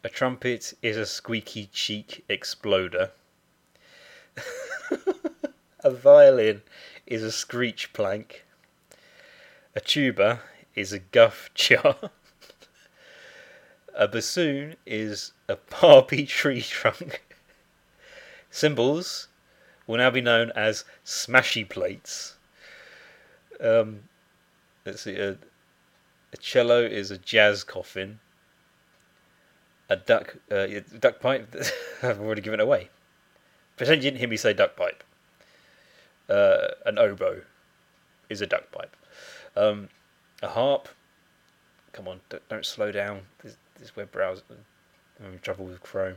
A 0.04 0.10
trumpet 0.10 0.74
is 0.82 0.98
a 0.98 1.06
squeaky 1.06 1.70
cheek 1.74 2.24
exploder. 2.30 3.12
a 5.84 5.92
violin 5.92 6.62
is 7.06 7.24
a 7.24 7.32
screech 7.32 7.92
plank. 7.94 8.46
A 9.76 9.82
tuba 9.82 10.42
is 10.76 10.94
a 10.94 11.00
guff 11.00 11.50
jar. 11.54 11.98
A 13.96 14.08
bassoon 14.08 14.76
is 14.88 15.34
a 15.48 15.56
Barbie 15.56 16.26
tree 16.40 16.62
trunk. 16.62 17.22
Cymbals 18.50 19.28
will 19.86 19.98
now 19.98 20.10
be 20.10 20.22
known 20.22 20.52
as 20.56 20.84
smashy 21.06 21.64
plates. 21.64 22.38
Um, 23.60 24.10
let's 24.86 25.02
see, 25.02 25.16
a, 25.16 25.32
a, 25.32 26.38
cello 26.40 26.82
is 26.82 27.12
a 27.12 27.18
jazz 27.18 27.64
coffin. 27.64 28.20
A 29.90 29.96
duck, 29.96 30.38
uh, 30.52 30.68
duck 31.00 31.20
pipe. 31.20 31.56
I've 32.04 32.20
already 32.20 32.42
given 32.42 32.60
it 32.60 32.64
away. 32.64 32.90
Pretend 33.78 34.04
you 34.04 34.10
didn't 34.10 34.20
hear 34.20 34.30
me 34.30 34.38
say 34.38 34.54
duck 34.54 34.76
pipe. 34.76 35.04
Uh, 36.30 36.68
an 36.86 36.98
oboe 36.98 37.42
is 38.30 38.42
a 38.42 38.48
duck 38.48 38.72
pipe. 38.72 38.96
Um, 39.56 39.90
a 40.42 40.48
harp. 40.48 40.90
Come 41.92 42.08
on, 42.08 42.22
don't, 42.30 42.48
don't 42.50 42.66
slow 42.66 42.92
down. 42.92 43.22
There's, 43.42 43.58
this 43.80 43.96
web 43.96 44.12
browser, 44.12 44.44
I'm 44.50 45.26
having 45.26 45.40
trouble 45.40 45.66
with 45.66 45.82
Chrome, 45.82 46.16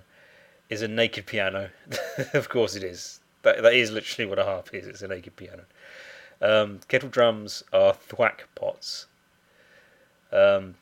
is 0.68 0.82
a 0.82 0.88
naked 0.88 1.26
piano. 1.26 1.70
of 2.34 2.48
course 2.48 2.76
it 2.76 2.82
is. 2.82 3.20
That, 3.42 3.62
that 3.62 3.74
is 3.74 3.90
literally 3.90 4.28
what 4.28 4.38
a 4.38 4.44
harp 4.44 4.70
is. 4.72 4.86
It's 4.86 5.02
a 5.02 5.08
naked 5.08 5.36
piano. 5.36 5.64
Um, 6.40 6.80
kettle 6.88 7.08
drums 7.08 7.62
are 7.72 7.94
thwack 7.94 8.48
pots. 8.54 9.06
Um, 10.32 10.74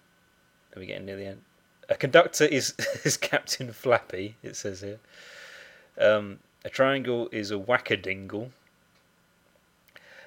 are 0.75 0.81
we 0.81 0.87
getting 0.87 1.07
near 1.07 1.17
the 1.17 1.27
end? 1.27 1.43
A 1.89 1.95
conductor 1.95 2.45
is 2.45 2.75
is 3.05 3.17
Captain 3.17 3.73
Flappy. 3.73 4.37
It 4.43 4.57
says 4.57 4.81
here. 4.81 4.99
Um, 5.99 6.41
a 6.65 6.71
triangle 6.71 7.29
is 7.31 7.51
a 7.51 7.59
whackadingle. 7.59 8.51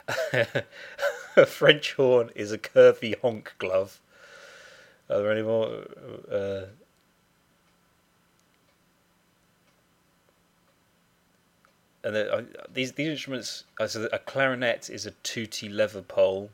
a 1.36 1.46
French 1.46 1.94
horn 1.94 2.30
is 2.36 2.52
a 2.52 2.58
curvy 2.58 3.20
honk 3.22 3.54
glove. 3.58 4.00
Are 5.10 5.20
there 5.20 5.32
any 5.32 5.42
more? 5.42 5.84
Uh, 6.32 6.68
and 12.08 12.16
the, 12.16 12.34
uh, 12.34 12.42
these 12.74 12.94
these 12.94 13.10
instruments. 13.10 13.66
Uh, 13.80 13.86
so 13.86 14.08
a 14.14 14.20
clarinet 14.20 14.90
is 14.90 15.06
a 15.06 15.12
tooty 15.24 15.68
leather 15.68 16.02
pole, 16.02 16.50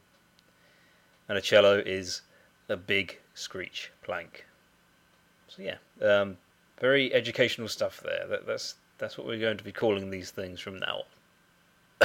and 1.29 1.38
a 1.38 1.41
cello 1.41 1.77
is 1.86 2.22
a 2.69 2.75
big 2.75 3.19
screech 3.36 3.91
plank. 4.01 4.45
So 5.48 5.62
yeah, 5.62 5.77
um, 6.01 6.38
very 6.81 7.13
educational 7.13 7.67
stuff 7.67 8.01
there. 8.03 8.25
That, 8.27 8.48
that's 8.48 8.75
that's 8.98 9.15
what 9.15 9.27
we're 9.27 9.39
going 9.39 9.57
to 9.57 9.63
be 9.63 9.72
calling 9.72 10.10
these 10.10 10.31
things 10.31 10.60
from 10.60 10.79
now 10.79 11.03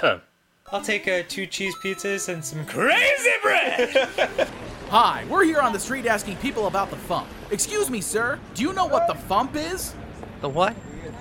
on. 0.03 0.21
I'll 0.71 0.83
take 0.83 1.09
uh, 1.09 1.23
two 1.27 1.47
cheese 1.47 1.75
pizzas 1.83 2.29
and 2.29 2.45
some 2.45 2.67
crazy 2.67 3.33
bread. 3.43 3.89
Hi, 4.91 5.25
we're 5.31 5.45
here 5.45 5.61
on 5.61 5.73
the 5.73 5.81
street 5.81 6.05
asking 6.05 6.37
people 6.37 6.67
about 6.67 6.91
the 6.91 6.97
Fump. 6.97 7.27
Excuse 7.51 7.89
me, 7.89 8.03
sir, 8.03 8.39
do 8.55 8.63
you 8.63 8.75
know 8.75 8.85
what 8.85 9.07
the 9.07 9.15
Fump 9.15 9.57
is? 9.57 9.95
The 10.43 10.49
what? 10.51 10.77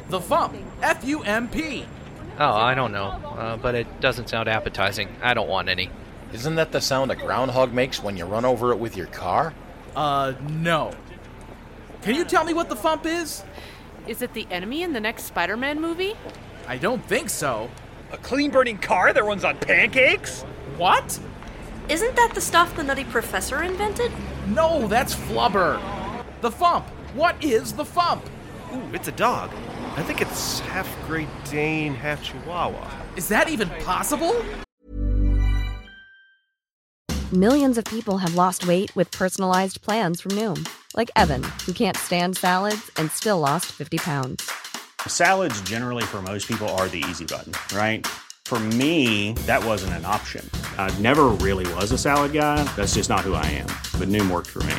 The 0.09 0.19
Fump. 0.19 0.61
F 0.81 1.05
U 1.05 1.23
M 1.23 1.47
P. 1.47 1.85
Oh, 2.39 2.51
I 2.53 2.75
don't 2.75 2.91
know, 2.91 3.07
uh, 3.07 3.57
but 3.57 3.73
it 3.73 3.99
doesn't 3.99 4.29
sound 4.29 4.47
appetizing. 4.47 5.09
I 5.23 5.33
don't 5.33 5.47
want 5.49 5.69
any. 5.69 5.89
Isn't 6.33 6.55
that 6.55 6.71
the 6.71 6.81
sound 6.81 7.11
a 7.11 7.15
groundhog 7.15 7.73
makes 7.73 8.03
when 8.03 8.15
you 8.15 8.25
run 8.25 8.45
over 8.45 8.71
it 8.71 8.77
with 8.77 8.95
your 8.95 9.07
car? 9.07 9.53
Uh, 9.95 10.33
no. 10.49 10.91
Can 12.03 12.15
you 12.15 12.25
tell 12.25 12.43
me 12.43 12.53
what 12.53 12.69
the 12.69 12.75
Fump 12.75 13.05
is? 13.05 13.43
Is 14.07 14.21
it 14.21 14.33
the 14.33 14.47
enemy 14.51 14.83
in 14.83 14.93
the 14.93 14.99
next 14.99 15.23
Spider 15.23 15.57
Man 15.57 15.81
movie? 15.81 16.15
I 16.67 16.77
don't 16.77 17.03
think 17.05 17.29
so. 17.29 17.71
A 18.11 18.17
clean 18.17 18.51
burning 18.51 18.77
car 18.77 19.13
that 19.13 19.23
runs 19.23 19.43
on 19.43 19.57
pancakes? 19.57 20.43
What? 20.77 21.19
Isn't 21.89 22.15
that 22.17 22.33
the 22.35 22.41
stuff 22.41 22.75
the 22.75 22.83
Nutty 22.83 23.05
Professor 23.05 23.63
invented? 23.63 24.11
No, 24.49 24.87
that's 24.87 25.15
Flubber. 25.15 25.81
The 26.41 26.51
Fump. 26.51 26.83
What 27.15 27.41
is 27.43 27.73
the 27.73 27.83
Fump? 27.83 28.21
Ooh, 28.73 28.93
it's 28.93 29.07
a 29.07 29.13
dog. 29.13 29.51
I 29.97 30.03
think 30.03 30.21
it's 30.21 30.59
half 30.59 30.87
Great 31.07 31.27
Dane, 31.49 31.95
half 31.95 32.21
Chihuahua. 32.21 32.87
Is 33.15 33.29
that 33.29 33.49
even 33.49 33.67
possible? 33.83 34.39
Millions 37.33 37.79
of 37.79 37.85
people 37.85 38.19
have 38.19 38.35
lost 38.35 38.67
weight 38.67 38.95
with 38.95 39.09
personalized 39.09 39.81
plans 39.81 40.21
from 40.21 40.33
Noom, 40.33 40.69
like 40.95 41.09
Evan, 41.15 41.41
who 41.65 41.73
can't 41.73 41.97
stand 41.97 42.37
salads 42.37 42.91
and 42.97 43.11
still 43.11 43.39
lost 43.39 43.71
50 43.71 43.97
pounds. 43.97 44.51
Salads, 45.07 45.59
generally, 45.61 46.03
for 46.03 46.21
most 46.21 46.47
people, 46.47 46.69
are 46.77 46.87
the 46.89 47.03
easy 47.09 47.25
button, 47.25 47.53
right? 47.75 48.05
For 48.45 48.59
me, 48.59 49.33
that 49.47 49.65
wasn't 49.65 49.93
an 49.93 50.05
option. 50.05 50.47
I 50.77 50.95
never 50.99 51.25
really 51.45 51.65
was 51.73 51.91
a 51.91 51.97
salad 51.97 52.33
guy. 52.33 52.63
That's 52.75 52.93
just 52.93 53.09
not 53.09 53.21
who 53.21 53.33
I 53.33 53.45
am. 53.47 53.69
But 53.99 54.09
Noom 54.09 54.29
worked 54.29 54.51
for 54.51 54.59
me. 54.59 54.75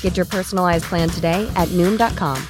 Get 0.00 0.16
your 0.16 0.26
personalized 0.26 0.84
plan 0.84 1.10
today 1.10 1.50
at 1.56 1.68
Noom.com. 1.70 2.40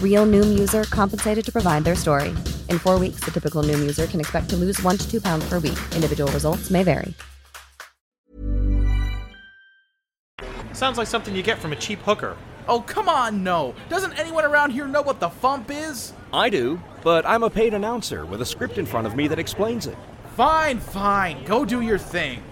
Real 0.00 0.24
Noom 0.24 0.58
user 0.58 0.84
compensated 0.84 1.44
to 1.44 1.52
provide 1.52 1.84
their 1.84 1.94
story. 1.94 2.30
In 2.70 2.78
four 2.78 2.98
weeks, 2.98 3.20
the 3.20 3.30
typical 3.30 3.62
Noom 3.62 3.80
user 3.80 4.06
can 4.06 4.20
expect 4.20 4.48
to 4.48 4.56
lose 4.56 4.82
one 4.82 4.96
to 4.96 5.10
two 5.10 5.20
pounds 5.20 5.46
per 5.46 5.58
week. 5.58 5.78
Individual 5.94 6.32
results 6.32 6.70
may 6.70 6.82
vary. 6.82 7.12
Sounds 10.72 10.98
like 10.98 11.06
something 11.06 11.34
you 11.34 11.42
get 11.42 11.58
from 11.58 11.72
a 11.72 11.76
cheap 11.76 11.98
hooker. 12.00 12.36
Oh, 12.68 12.80
come 12.80 13.08
on, 13.08 13.44
no. 13.44 13.74
Doesn't 13.88 14.12
anyone 14.18 14.44
around 14.44 14.72
here 14.72 14.86
know 14.86 15.00
what 15.00 15.20
the 15.20 15.28
Fump 15.28 15.70
is? 15.70 16.12
I 16.32 16.50
do, 16.50 16.80
but 17.02 17.24
I'm 17.24 17.44
a 17.44 17.50
paid 17.50 17.72
announcer 17.72 18.26
with 18.26 18.42
a 18.42 18.46
script 18.46 18.76
in 18.76 18.84
front 18.86 19.06
of 19.06 19.14
me 19.14 19.28
that 19.28 19.38
explains 19.38 19.86
it. 19.86 19.96
Fine, 20.34 20.80
fine. 20.80 21.44
Go 21.44 21.64
do 21.64 21.80
your 21.80 21.96
thing. 21.96 22.42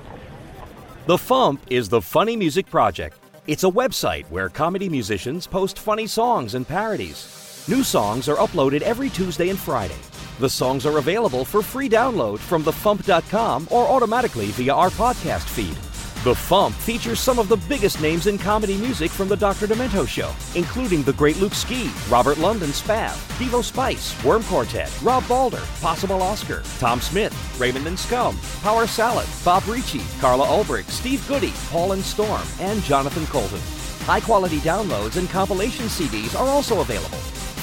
The 1.06 1.16
Fump 1.16 1.58
is 1.68 1.90
the 1.90 2.00
Funny 2.00 2.36
Music 2.36 2.64
Project. 2.64 3.18
It's 3.46 3.64
a 3.64 3.70
website 3.70 4.24
where 4.30 4.48
comedy 4.48 4.88
musicians 4.88 5.46
post 5.46 5.78
funny 5.78 6.06
songs 6.06 6.54
and 6.54 6.66
parodies. 6.66 7.62
New 7.68 7.84
songs 7.84 8.26
are 8.26 8.36
uploaded 8.36 8.80
every 8.80 9.10
Tuesday 9.10 9.50
and 9.50 9.58
Friday. 9.58 9.98
The 10.40 10.48
songs 10.48 10.86
are 10.86 10.96
available 10.96 11.44
for 11.44 11.60
free 11.60 11.90
download 11.90 12.38
from 12.38 12.64
thefump.com 12.64 13.68
or 13.70 13.86
automatically 13.86 14.46
via 14.46 14.72
our 14.72 14.88
podcast 14.88 15.46
feed. 15.46 15.76
The 16.24 16.32
Fump 16.32 16.72
features 16.72 17.20
some 17.20 17.38
of 17.38 17.48
the 17.48 17.58
biggest 17.68 18.00
names 18.00 18.26
in 18.28 18.38
comedy 18.38 18.78
music 18.78 19.10
from 19.10 19.28
the 19.28 19.36
Dr. 19.36 19.66
Demento 19.66 20.08
Show, 20.08 20.32
including 20.58 21.02
the 21.02 21.12
great 21.12 21.38
Luke 21.38 21.52
Ski, 21.52 21.90
Robert 22.08 22.38
London 22.38 22.70
Spav, 22.70 23.10
Devo 23.36 23.62
Spice, 23.62 24.24
Worm 24.24 24.42
Quartet, 24.44 24.90
Rob 25.02 25.28
Balder, 25.28 25.60
Possible 25.82 26.22
Oscar, 26.22 26.62
Tom 26.78 27.02
Smith, 27.02 27.34
Raymond 27.60 27.86
and 27.86 27.98
Scum, 27.98 28.38
Power 28.62 28.86
Salad, 28.86 29.26
Bob 29.44 29.68
Ricci, 29.68 30.00
Carla 30.18 30.46
Ulbrich, 30.46 30.88
Steve 30.88 31.22
Goodie, 31.28 31.52
Paul 31.68 31.92
and 31.92 32.02
Storm, 32.02 32.40
and 32.58 32.82
Jonathan 32.84 33.26
Coulton. 33.26 33.60
High 34.06 34.20
quality 34.20 34.60
downloads 34.60 35.18
and 35.18 35.28
compilation 35.28 35.88
CDs 35.88 36.34
are 36.40 36.48
also 36.48 36.80
available. 36.80 37.18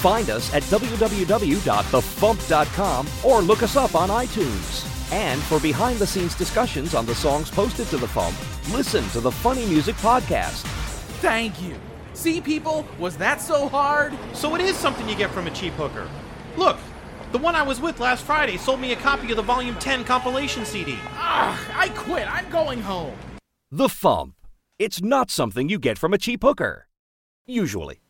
Find 0.06 0.30
us 0.30 0.54
at 0.54 0.62
www.thefump.com 0.64 3.08
or 3.24 3.42
look 3.42 3.64
us 3.64 3.76
up 3.76 3.96
on 3.96 4.10
iTunes. 4.10 4.91
And 5.12 5.42
for 5.44 5.60
behind 5.60 6.00
the 6.00 6.08
scenes 6.08 6.36
discussions 6.36 6.96
on 6.96 7.06
the 7.06 7.16
songs 7.16 7.52
posted 7.52 7.88
to 7.88 7.98
the 7.98 8.08
Fump, 8.08 8.34
listen 8.74 9.04
to 9.10 9.20
the 9.20 9.32
Funny 9.32 9.66
Music 9.66 9.96
Podcast. 9.98 10.64
Thank 11.20 11.62
you. 11.62 11.76
See, 12.14 12.40
people, 12.40 12.86
was 12.98 13.18
that 13.18 13.42
so 13.42 13.68
hard? 13.68 14.14
So 14.34 14.56
it 14.56 14.62
is 14.62 14.76
something 14.76 15.08
you 15.10 15.16
get 15.16 15.32
from 15.32 15.48
a 15.48 15.52
cheap 15.52 15.74
hooker. 15.74 16.10
Look, 16.56 16.78
the 17.32 17.38
one 17.38 17.56
I 17.56 17.64
was 17.64 17.82
with 17.82 18.00
last 18.00 18.24
Friday 18.24 18.58
sold 18.58 18.80
me 18.80 18.92
a 18.92 18.96
copy 18.96 19.32
of 19.32 19.38
the 19.38 19.42
Volume 19.42 19.76
10 19.76 20.04
compilation 20.04 20.66
CD. 20.66 20.94
Ugh, 20.94 21.60
I 21.74 21.92
quit. 21.96 22.28
I'm 22.34 22.50
going 22.50 22.82
home. 22.82 23.16
The 23.72 23.88
Fump. 23.88 24.34
It's 24.80 25.02
not 25.02 25.30
something 25.30 25.70
you 25.70 25.78
get 25.78 25.98
from 25.98 26.14
a 26.14 26.18
cheap 26.18 26.42
hooker. 26.44 26.88
Usually. 27.46 28.02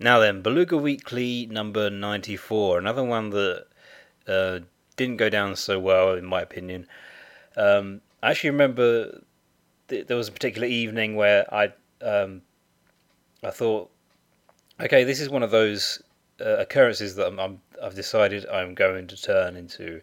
Now 0.00 0.18
then, 0.18 0.42
Beluga 0.42 0.76
Weekly 0.76 1.46
number 1.46 1.88
94, 1.90 2.78
another 2.78 3.04
one 3.04 3.30
that 3.30 3.66
uh, 4.26 4.60
didn't 4.96 5.16
go 5.16 5.28
down 5.28 5.56
so 5.56 5.78
well, 5.78 6.14
in 6.14 6.24
my 6.24 6.40
opinion. 6.40 6.86
Um, 7.56 8.00
I 8.22 8.30
actually 8.30 8.50
remember 8.50 9.22
th- 9.88 10.06
there 10.06 10.16
was 10.16 10.28
a 10.28 10.32
particular 10.32 10.66
evening 10.66 11.16
where 11.16 11.52
I 11.52 11.72
um, 12.02 12.42
I 13.42 13.50
thought, 13.50 13.90
okay, 14.80 15.04
this 15.04 15.20
is 15.20 15.28
one 15.28 15.42
of 15.42 15.50
those 15.50 16.02
uh, 16.40 16.56
occurrences 16.56 17.14
that 17.16 17.26
I'm, 17.26 17.38
I'm, 17.38 17.60
I've 17.82 17.94
decided 17.94 18.46
I'm 18.46 18.74
going 18.74 19.06
to 19.06 19.20
turn 19.20 19.56
into 19.56 20.00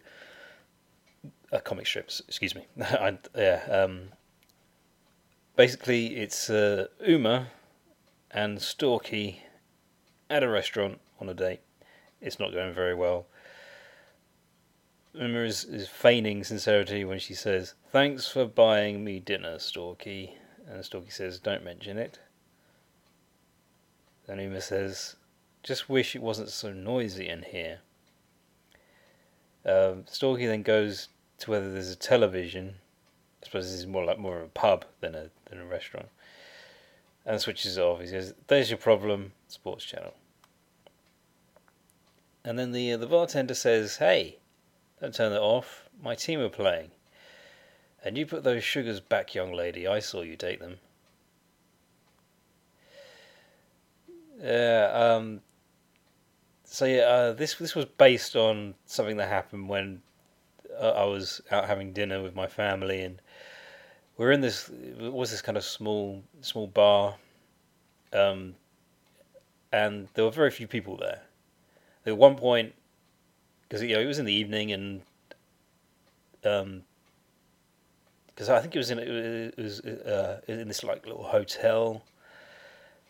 uh, 1.52 1.60
comic 1.60 1.88
strips. 1.88 2.22
Excuse 2.28 2.56
me. 2.56 2.68
I, 2.82 3.18
yeah. 3.36 3.64
Um, 3.70 4.10
basically, 5.56 6.18
it's 6.18 6.50
uh, 6.50 6.88
Uma 7.06 7.48
and 8.30 8.60
Storky 8.60 9.38
at 10.30 10.44
a 10.44 10.50
restaurant 10.50 11.00
on 11.20 11.30
a 11.30 11.34
date. 11.34 11.62
It's 12.22 12.40
not 12.40 12.52
going 12.52 12.74
very 12.74 12.96
well. 12.96 13.26
Uma 15.14 15.40
is, 15.40 15.66
is 15.66 15.90
feigning 15.90 16.44
sincerity 16.44 17.04
when 17.04 17.20
she 17.20 17.34
says, 17.34 17.74
Thanks 17.92 18.30
for 18.30 18.46
buying 18.46 19.04
me 19.04 19.20
dinner, 19.20 19.58
Storky. 19.58 20.36
And 20.68 20.84
Storky 20.84 21.12
says, 21.12 21.40
Don't 21.40 21.64
mention 21.66 21.98
it. 21.98 22.20
Then 24.26 24.40
Uma 24.40 24.62
says, 24.62 25.18
Just 25.64 25.90
wish 25.90 26.16
it 26.16 26.22
wasn't 26.22 26.50
so 26.50 26.72
noisy 26.72 27.28
in 27.28 27.44
here. 27.44 27.80
Um, 29.66 30.04
Storky 30.04 30.48
then 30.48 30.64
goes 30.64 31.10
to 31.40 31.52
whether 31.52 31.72
there's 31.72 31.92
a 31.92 31.96
television. 31.96 32.76
I 33.44 33.48
suppose 33.48 33.70
this 33.70 33.80
is 33.80 33.88
more 33.88 34.06
like 34.06 34.18
more 34.18 34.38
of 34.38 34.46
a 34.46 34.50
pub 34.50 34.86
than 35.02 35.14
a 35.14 35.30
than 35.50 35.60
a 35.60 35.66
restaurant. 35.66 36.08
And 37.26 37.40
switches 37.40 37.78
it 37.78 37.82
off. 37.82 38.00
He 38.00 38.08
says, 38.08 38.34
"There's 38.48 38.72
your 38.72 38.78
problem, 38.78 39.34
sports 39.48 39.86
channel." 39.86 40.14
And 42.44 42.58
then 42.58 42.72
the 42.72 42.94
uh, 42.94 42.98
the 42.98 43.06
bartender 43.06 43.54
says, 43.54 43.98
"Hey, 43.98 44.38
don't 45.02 45.14
turn 45.14 45.32
that 45.32 45.42
off. 45.42 45.90
My 46.02 46.16
team 46.16 46.40
are 46.40 46.50
playing. 46.50 46.92
And 48.04 48.18
you 48.18 48.26
put 48.26 48.44
those 48.44 48.64
sugars 48.64 49.00
back, 49.00 49.36
young 49.36 49.52
lady. 49.52 49.88
I 49.88 50.00
saw 50.00 50.22
you 50.22 50.36
take 50.36 50.60
them." 50.60 50.78
Yeah. 54.42 54.92
Um. 54.94 55.42
So 56.64 56.86
yeah, 56.86 57.02
uh, 57.02 57.34
this 57.34 57.56
this 57.56 57.76
was 57.76 57.86
based 57.86 58.36
on 58.36 58.76
something 58.86 59.18
that 59.18 59.28
happened 59.28 59.70
when 59.70 60.02
uh, 60.80 60.92
I 60.92 61.04
was 61.04 61.42
out 61.52 61.68
having 61.68 61.94
dinner 61.94 62.24
with 62.24 62.34
my 62.34 62.48
family, 62.48 63.02
and 63.02 63.22
we 64.18 64.26
are 64.26 64.32
in 64.32 64.42
this 64.42 64.70
was 65.00 65.32
this 65.32 65.42
kind 65.42 65.58
of 65.58 65.64
small 65.64 66.24
small 66.42 66.68
bar, 66.68 67.16
um, 68.14 68.56
and 69.72 70.08
there 70.14 70.26
were 70.26 70.32
very 70.32 70.50
few 70.52 70.68
people 70.68 70.98
there. 70.98 71.22
At 72.06 72.18
one 72.18 72.36
point, 72.36 72.74
because 73.72 73.82
you 73.84 73.96
know 73.96 74.02
it 74.02 74.06
was 74.06 74.20
in 74.20 74.26
the 74.26 74.34
evening, 74.34 74.74
and 74.74 75.02
um, 76.44 76.82
because 78.28 78.50
I 78.50 78.60
think 78.60 78.76
it 78.76 78.78
was 78.78 78.92
in 78.92 79.00
it 79.00 79.58
was 79.58 79.80
uh, 79.80 80.42
in 80.46 80.68
this 80.68 80.84
like 80.84 81.06
little 81.06 81.24
hotel. 81.24 82.04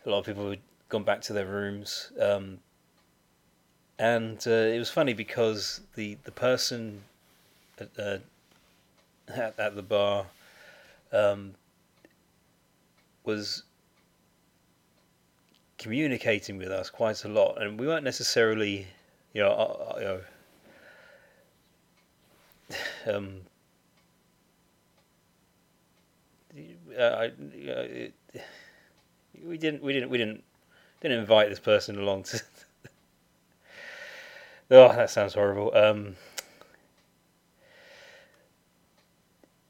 A 0.06 0.10
lot 0.10 0.20
of 0.20 0.26
people 0.26 0.50
had 0.50 0.60
gone 0.88 1.02
back 1.02 1.20
to 1.22 1.32
their 1.32 1.46
rooms. 1.46 2.12
Um, 2.20 2.58
and 3.98 4.38
uh, 4.46 4.50
it 4.50 4.78
was 4.78 4.88
funny 4.88 5.14
because 5.14 5.80
the 5.96 6.16
the 6.22 6.30
person 6.30 7.02
at, 7.80 7.88
uh, 7.98 8.18
at, 9.34 9.58
at 9.58 9.74
the 9.74 9.82
bar 9.82 10.26
um, 11.12 11.54
was 13.24 13.64
communicating 15.78 16.56
with 16.56 16.70
us 16.70 16.88
quite 16.88 17.24
a 17.24 17.28
lot, 17.28 17.60
and 17.60 17.80
we 17.80 17.88
weren't 17.88 18.04
necessarily, 18.04 18.86
you 19.32 19.42
know, 19.42 19.50
uh, 19.50 19.94
you 19.98 20.04
know, 20.04 20.20
um, 23.06 23.40
I, 26.56 27.30
you 27.54 27.72
it, 27.72 28.14
we 29.44 29.58
didn't, 29.58 29.82
we 29.82 29.92
didn't, 29.92 30.10
we 30.10 30.18
didn't, 30.18 30.44
didn't 31.00 31.18
invite 31.18 31.48
this 31.48 31.58
person 31.58 31.98
along 31.98 32.24
to. 32.24 32.40
oh, 34.70 34.88
that 34.88 35.10
sounds 35.10 35.34
horrible. 35.34 35.74
Um, 35.74 36.16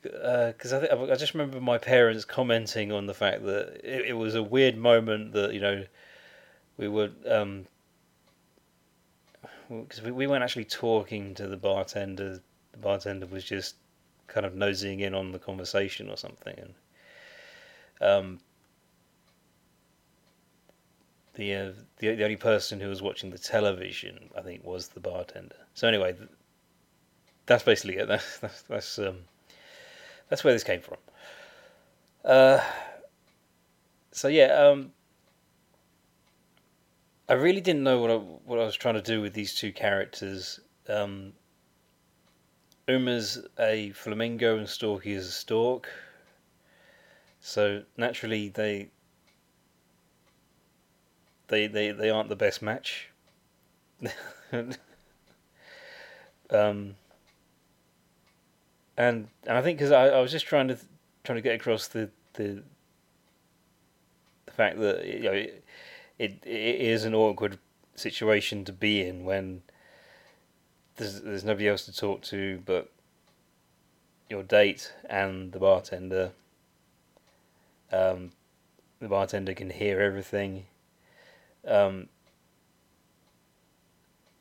because 0.03 0.73
I, 0.73 0.81
think, 0.81 0.93
I 0.93 1.15
just 1.15 1.33
remember 1.33 1.61
my 1.61 1.79
parents 1.79 2.25
commenting 2.25 2.91
on 2.91 3.07
the 3.07 3.15
fact 3.15 3.45
that 3.45 3.81
it, 3.85 4.07
it 4.07 4.13
was 4.15 4.35
a 4.35 4.43
weird 4.43 4.77
moment 4.77 5.33
that 5.33 5.55
you 5.55 5.61
know 5.61 5.85
we 6.77 6.89
were 6.89 7.11
um 7.29 7.67
because 9.69 10.03
we, 10.03 10.11
we 10.11 10.27
weren't 10.27 10.43
actually 10.43 10.65
talking 10.65 11.35
to 11.35 11.47
the 11.47 11.57
bartender 11.57 12.41
the 12.73 12.79
bartender 12.79 13.27
was 13.27 13.45
just 13.45 13.77
kind 14.27 14.47
of 14.47 14.55
nosing 14.55 15.01
in 15.01 15.15
on 15.15 15.33
the 15.33 15.39
conversation 15.39 16.09
or 16.09 16.17
something 16.17 16.59
and 16.59 16.75
um 18.01 18.41
the, 21.35 21.55
uh, 21.55 21.73
the 21.99 22.15
the 22.15 22.25
only 22.25 22.37
person 22.37 22.81
who 22.81 22.89
was 22.89 23.01
watching 23.01 23.31
the 23.31 23.39
television 23.39 24.31
I 24.37 24.43
think 24.43 24.65
was 24.65 24.89
the 24.89 25.01
bartender 25.01 25.57
so 25.75 25.89
anyway 25.89 26.17
that's 27.47 27.63
basically 27.63 27.97
it 27.97 28.09
that's 28.09 28.39
that's, 28.39 28.63
that's 28.63 28.99
um 28.99 29.19
that's 30.33 30.45
where 30.45 30.55
this 30.55 30.65
came 30.65 30.81
from. 30.81 30.97
Uh, 32.25 32.59
so 34.13 34.29
yeah, 34.29 34.47
um, 34.47 34.93
I 37.29 37.35
really 37.35 37.61
didn't 37.61 37.83
know 37.83 37.99
what 37.99 38.11
I, 38.11 38.15
what 38.15 38.59
I 38.59 38.65
was 38.65 38.75
trying 38.75 38.95
to 38.95 39.03
do 39.03 39.21
with 39.21 39.35
these 39.35 39.55
two 39.55 39.73
characters. 39.73 40.59
Um, 40.89 41.35
Uma's 42.93 43.47
a 43.59 43.91
flamingo 43.91 44.59
and 44.59 44.67
Storky 44.67 45.15
is 45.15 45.27
a 45.27 45.33
stork. 45.33 45.89
So 47.41 47.83
naturally 47.97 48.49
they 48.49 48.91
they 51.49 51.67
they, 51.67 51.91
they 51.91 52.11
aren't 52.11 52.29
the 52.29 52.37
best 52.37 52.63
match. 52.63 53.09
um, 54.53 54.75
and 56.51 56.97
and 58.97 59.29
I 59.47 59.63
think 59.63 59.79
because 59.79 59.93
I, 59.93 60.09
I 60.09 60.21
was 60.21 60.31
just 60.31 60.47
trying 60.47 60.69
to 60.69 60.79
trying 61.25 61.37
to 61.37 61.43
get 61.43 61.55
across 61.55 61.89
the 61.89 62.11
the 62.35 62.63
the 64.47 64.53
fact 64.53 64.79
that 64.79 65.07
you 65.07 65.23
know 65.23 65.33
it, 65.33 65.65
it, 66.19 66.43
it 66.45 66.81
is 66.81 67.05
an 67.05 67.15
awkward 67.15 67.59
situation 67.95 68.65
to 68.65 68.73
be 68.73 69.03
in 69.03 69.25
when 69.25 69.63
there's 70.97 71.21
there's 71.21 71.45
nobody 71.45 71.69
else 71.69 71.85
to 71.87 71.97
talk 71.97 72.23
to 72.23 72.63
but 72.65 72.91
your 74.29 74.43
date 74.43 74.93
and 75.09 75.53
the 75.53 75.59
bartender. 75.59 76.33
Um, 77.93 78.33
the 79.01 79.09
bartender 79.09 79.53
can 79.55 79.71
hear 79.71 80.01
everything. 80.01 80.65
Um, 81.67 82.09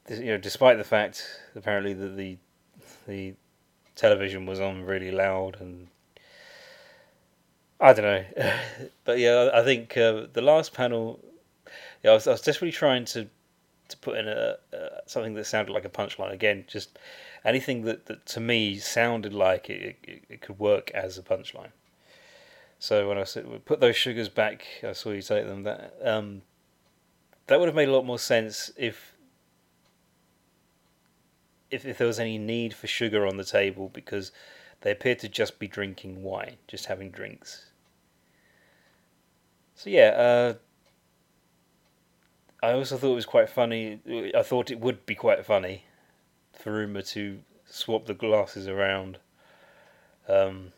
you 0.09 0.25
know, 0.25 0.37
despite 0.37 0.77
the 0.77 0.83
fact 0.83 1.25
apparently 1.55 1.93
that 1.93 2.15
the 2.17 2.37
the 3.07 3.33
television 3.95 4.45
was 4.45 4.59
on 4.59 4.83
really 4.83 5.11
loud 5.11 5.57
and 5.59 5.87
I 7.79 7.93
don't 7.93 8.05
know, 8.05 8.25
but 9.05 9.19
yeah, 9.19 9.49
I 9.53 9.63
think 9.63 9.97
uh, 9.97 10.27
the 10.31 10.41
last 10.41 10.73
panel, 10.73 11.19
yeah, 12.03 12.11
I 12.11 12.13
was, 12.13 12.27
I 12.27 12.31
was 12.31 12.41
desperately 12.41 12.71
trying 12.71 13.05
to 13.05 13.27
to 13.91 13.97
put 13.97 14.17
in 14.17 14.27
a 14.27 14.57
uh, 14.73 14.99
something 15.05 15.33
that 15.35 15.45
sounded 15.45 15.71
like 15.71 15.85
a 15.85 15.89
punchline 15.89 16.31
again, 16.31 16.65
just 16.67 16.97
anything 17.45 17.83
that, 17.83 18.07
that 18.07 18.25
to 18.27 18.39
me 18.39 18.77
sounded 18.77 19.33
like 19.33 19.69
it, 19.69 19.97
it, 20.03 20.23
it 20.29 20.41
could 20.41 20.59
work 20.59 20.91
as 20.91 21.17
a 21.17 21.21
punchline. 21.21 21.71
So 22.79 23.07
when 23.07 23.17
I 23.17 23.23
said 23.23 23.65
put 23.65 23.79
those 23.79 23.95
sugars 23.95 24.29
back, 24.29 24.65
I 24.83 24.93
saw 24.93 25.11
you 25.11 25.21
take 25.21 25.45
them. 25.45 25.63
That 25.63 25.93
um, 26.03 26.41
that 27.47 27.59
would 27.59 27.67
have 27.67 27.75
made 27.75 27.89
a 27.89 27.93
lot 27.93 28.05
more 28.05 28.19
sense 28.19 28.71
if 28.77 29.13
if, 31.69 31.85
if 31.85 31.97
there 31.97 32.07
was 32.07 32.19
any 32.19 32.37
need 32.37 32.73
for 32.73 32.87
sugar 32.87 33.25
on 33.25 33.37
the 33.37 33.43
table 33.43 33.89
because 33.93 34.31
they 34.81 34.91
appeared 34.91 35.19
to 35.19 35.29
just 35.29 35.59
be 35.59 35.67
drinking 35.67 36.23
wine, 36.23 36.57
just 36.67 36.87
having 36.87 37.11
drinks. 37.11 37.67
So 39.75 39.89
yeah, 39.89 40.09
uh, 40.09 40.53
I 42.63 42.73
also 42.73 42.97
thought 42.97 43.11
it 43.11 43.15
was 43.15 43.25
quite 43.25 43.49
funny. 43.49 43.99
I 44.35 44.43
thought 44.43 44.69
it 44.69 44.79
would 44.79 45.05
be 45.05 45.15
quite 45.15 45.45
funny 45.45 45.85
for 46.53 46.81
Uma 46.81 47.01
to 47.03 47.39
swap 47.65 48.05
the 48.05 48.13
glasses 48.13 48.67
around. 48.67 49.17
Um, 50.27 50.71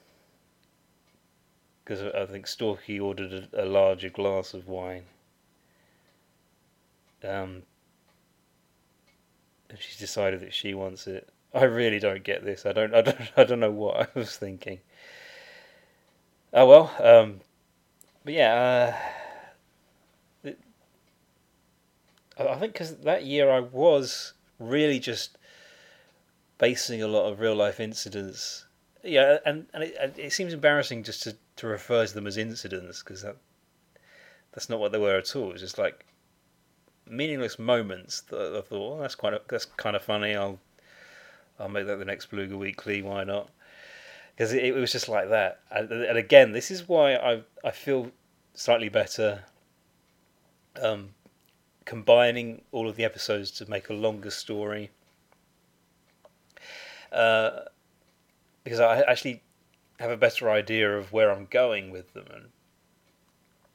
because 1.84 2.02
I 2.02 2.26
think 2.26 2.46
Storky 2.46 3.02
ordered 3.02 3.50
a, 3.54 3.64
a, 3.64 3.66
larger 3.66 4.10
glass 4.10 4.54
of 4.54 4.68
wine. 4.68 5.04
Um, 7.24 7.64
and 9.70 9.80
she's 9.80 9.98
decided 9.98 10.40
that 10.42 10.54
she 10.54 10.74
wants 10.74 11.08
it. 11.08 11.28
I 11.54 11.64
really 11.66 12.00
don't 12.00 12.24
get 12.24 12.44
this. 12.44 12.66
I 12.66 12.72
don't. 12.72 12.94
I 12.94 13.02
don't. 13.02 13.20
I 13.38 13.44
don't 13.44 13.60
know 13.60 13.72
what 13.72 14.10
I 14.16 14.20
was 14.20 14.36
thinking. 14.36 14.80
Oh 16.54 16.68
well. 16.68 16.92
Um, 17.00 17.42
but 18.24 18.34
yeah. 18.34 18.94
Uh, 20.46 20.48
it, 20.50 20.60
I 22.38 22.56
think 22.56 22.74
because 22.74 22.96
that 22.98 23.26
year 23.26 23.52
I 23.52 23.60
was 23.60 24.34
really 24.60 25.00
just 25.00 25.38
basing 26.58 27.02
a 27.02 27.08
lot 27.08 27.30
of 27.32 27.40
real 27.40 27.56
life 27.56 27.80
incidents. 27.80 28.66
Yeah, 29.04 29.38
and 29.46 29.68
and 29.74 29.84
it, 29.84 30.16
it 30.18 30.34
seems 30.34 30.54
embarrassing 30.54 31.04
just 31.04 31.24
to, 31.24 31.36
to 31.58 31.68
refer 31.68 32.06
to 32.06 32.14
them 32.14 32.28
as 32.28 32.38
incidents 32.38 33.04
because 33.04 33.22
that 33.22 33.38
that's 34.54 34.70
not 34.70 34.80
what 34.80 34.92
they 34.92 34.98
were 34.98 35.18
at 35.18 35.36
all. 35.36 35.50
It 35.50 35.54
was 35.54 35.62
just 35.62 35.78
like 35.78 36.06
meaningless 37.08 37.60
moments 37.60 38.22
that 38.22 38.56
I 38.58 38.62
thought, 38.62 39.02
that's 39.02 39.16
quite 39.16 39.48
that's 39.48 39.66
kind 39.66 39.96
of 39.96 40.04
funny. 40.04 40.36
I'll 40.36 40.60
I'll 41.60 41.70
make 41.70 41.86
that 41.88 41.98
the 41.98 42.06
next 42.06 42.28
Beluga 42.28 42.58
Weekly. 42.58 43.02
Why 43.02 43.24
not? 43.24 43.50
Because 44.36 44.54
it, 44.54 44.64
it, 44.64 44.74
was 44.74 44.92
just 44.92 45.08
like 45.08 45.30
that. 45.30 45.60
And, 45.70 45.92
and, 45.92 46.18
again, 46.18 46.54
this 46.54 46.72
is 46.72 46.88
why 46.88 47.16
I 47.16 47.44
I 47.64 47.72
feel 47.72 48.12
slightly 48.56 48.90
better. 48.90 49.44
Um, 50.82 51.10
combining 51.86 52.62
all 52.72 52.88
of 52.88 52.96
the 52.96 53.04
episodes 53.04 53.52
to 53.52 53.70
make 53.70 53.90
a 53.90 53.94
longer 53.94 54.32
story. 54.32 54.92
Uh, 57.12 57.62
because 58.64 58.80
I 58.80 59.02
actually 59.02 59.44
have 60.00 60.10
a 60.10 60.18
better 60.18 60.50
idea 60.50 60.98
of 60.98 61.12
where 61.12 61.32
I'm 61.32 61.48
going 61.50 61.92
with 61.92 62.14
them 62.14 62.26
and 62.34 62.46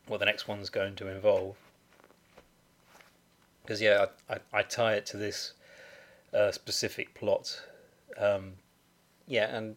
what 0.07 0.18
the 0.18 0.27
next 0.27 0.49
one's 0.49 0.71
going 0.71 0.97
to 0.97 1.09
involve 1.09 1.57
because 3.68 3.83
yeah, 3.83 4.07
I, 4.31 4.35
I, 4.35 4.38
I, 4.61 4.62
tie 4.62 4.94
it 4.94 5.05
to 5.07 5.18
this 5.18 5.53
uh, 6.33 6.51
specific 6.53 7.12
plot. 7.12 7.61
Um, 8.16 8.55
yeah, 9.27 9.55
and 9.55 9.77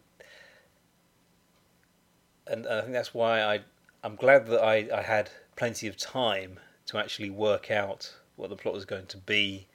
and 2.46 2.66
I 2.66 2.80
think 2.80 2.94
that's 2.94 3.12
why 3.12 3.42
I 3.42 3.60
I'm 4.02 4.16
glad 4.16 4.46
that 4.46 4.64
I, 4.64 4.88
I 4.96 5.02
had 5.02 5.28
plenty 5.56 5.88
of 5.88 5.98
time 5.98 6.58
to 6.86 6.96
actually 6.96 7.28
work 7.28 7.70
out 7.70 8.14
what 8.36 8.50
the 8.50 8.56
plot 8.56 8.74
was 8.74 8.84
going 8.84 9.06
to 9.06 9.16
be 9.16 9.66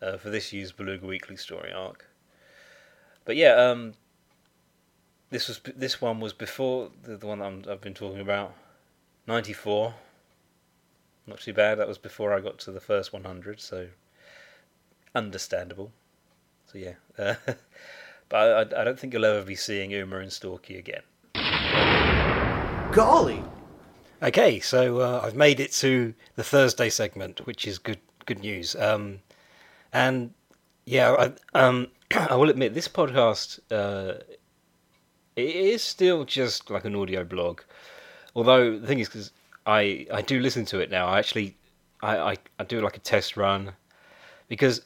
uh, 0.00 0.16
for 0.16 0.30
this 0.30 0.52
year's 0.52 0.72
Beluga 0.72 1.06
Weekly 1.06 1.36
story 1.36 1.72
arc. 1.72 2.06
But 3.24 3.36
yeah, 3.36 3.54
um, 3.54 3.94
this 5.30 5.48
was 5.48 5.60
this 5.74 6.00
one 6.00 6.20
was 6.20 6.32
before 6.32 6.90
the, 7.02 7.16
the 7.16 7.26
one 7.26 7.42
i 7.42 7.70
have 7.70 7.80
been 7.80 7.94
talking 7.94 8.20
about, 8.20 8.54
ninety 9.26 9.52
four. 9.52 9.94
Not 11.26 11.40
too 11.40 11.52
bad. 11.52 11.78
That 11.78 11.88
was 11.88 11.98
before 11.98 12.32
I 12.32 12.40
got 12.40 12.58
to 12.60 12.70
the 12.70 12.80
first 12.80 13.12
100, 13.12 13.60
so 13.60 13.88
understandable. 15.14 15.90
So 16.70 16.78
yeah, 16.78 16.94
uh, 17.18 17.34
but 18.28 18.72
I, 18.72 18.80
I, 18.80 18.84
don't 18.84 18.98
think 18.98 19.12
you'll 19.12 19.24
ever 19.24 19.44
be 19.44 19.56
seeing 19.56 19.90
Uma 19.90 20.18
and 20.18 20.30
Storky 20.30 20.78
again. 20.78 21.02
Golly. 22.92 23.42
Okay, 24.22 24.60
so 24.60 25.00
uh, 25.00 25.20
I've 25.22 25.36
made 25.36 25.60
it 25.60 25.72
to 25.72 26.14
the 26.36 26.42
Thursday 26.42 26.88
segment, 26.88 27.46
which 27.46 27.66
is 27.66 27.76
good 27.78 28.00
good 28.24 28.40
news. 28.40 28.74
Um, 28.74 29.20
and 29.92 30.32
yeah, 30.86 31.30
I, 31.54 31.58
um, 31.58 31.88
I 32.16 32.34
will 32.34 32.48
admit 32.48 32.72
this 32.72 32.88
podcast 32.88 33.60
uh, 33.70 34.22
it 35.36 35.54
is 35.54 35.82
still 35.82 36.24
just 36.24 36.70
like 36.70 36.86
an 36.86 36.96
audio 36.96 37.24
blog. 37.24 37.60
Although 38.34 38.78
the 38.78 38.86
thing 38.86 39.00
is, 39.00 39.08
because 39.08 39.32
I 39.66 40.06
I 40.12 40.22
do 40.22 40.40
listen 40.40 40.64
to 40.66 40.80
it 40.80 40.90
now. 40.90 41.08
I 41.08 41.18
actually 41.18 41.56
I 42.02 42.16
I, 42.16 42.36
I 42.58 42.64
do 42.64 42.80
like 42.80 42.96
a 42.96 43.00
test 43.00 43.36
run 43.36 43.72
because 44.48 44.80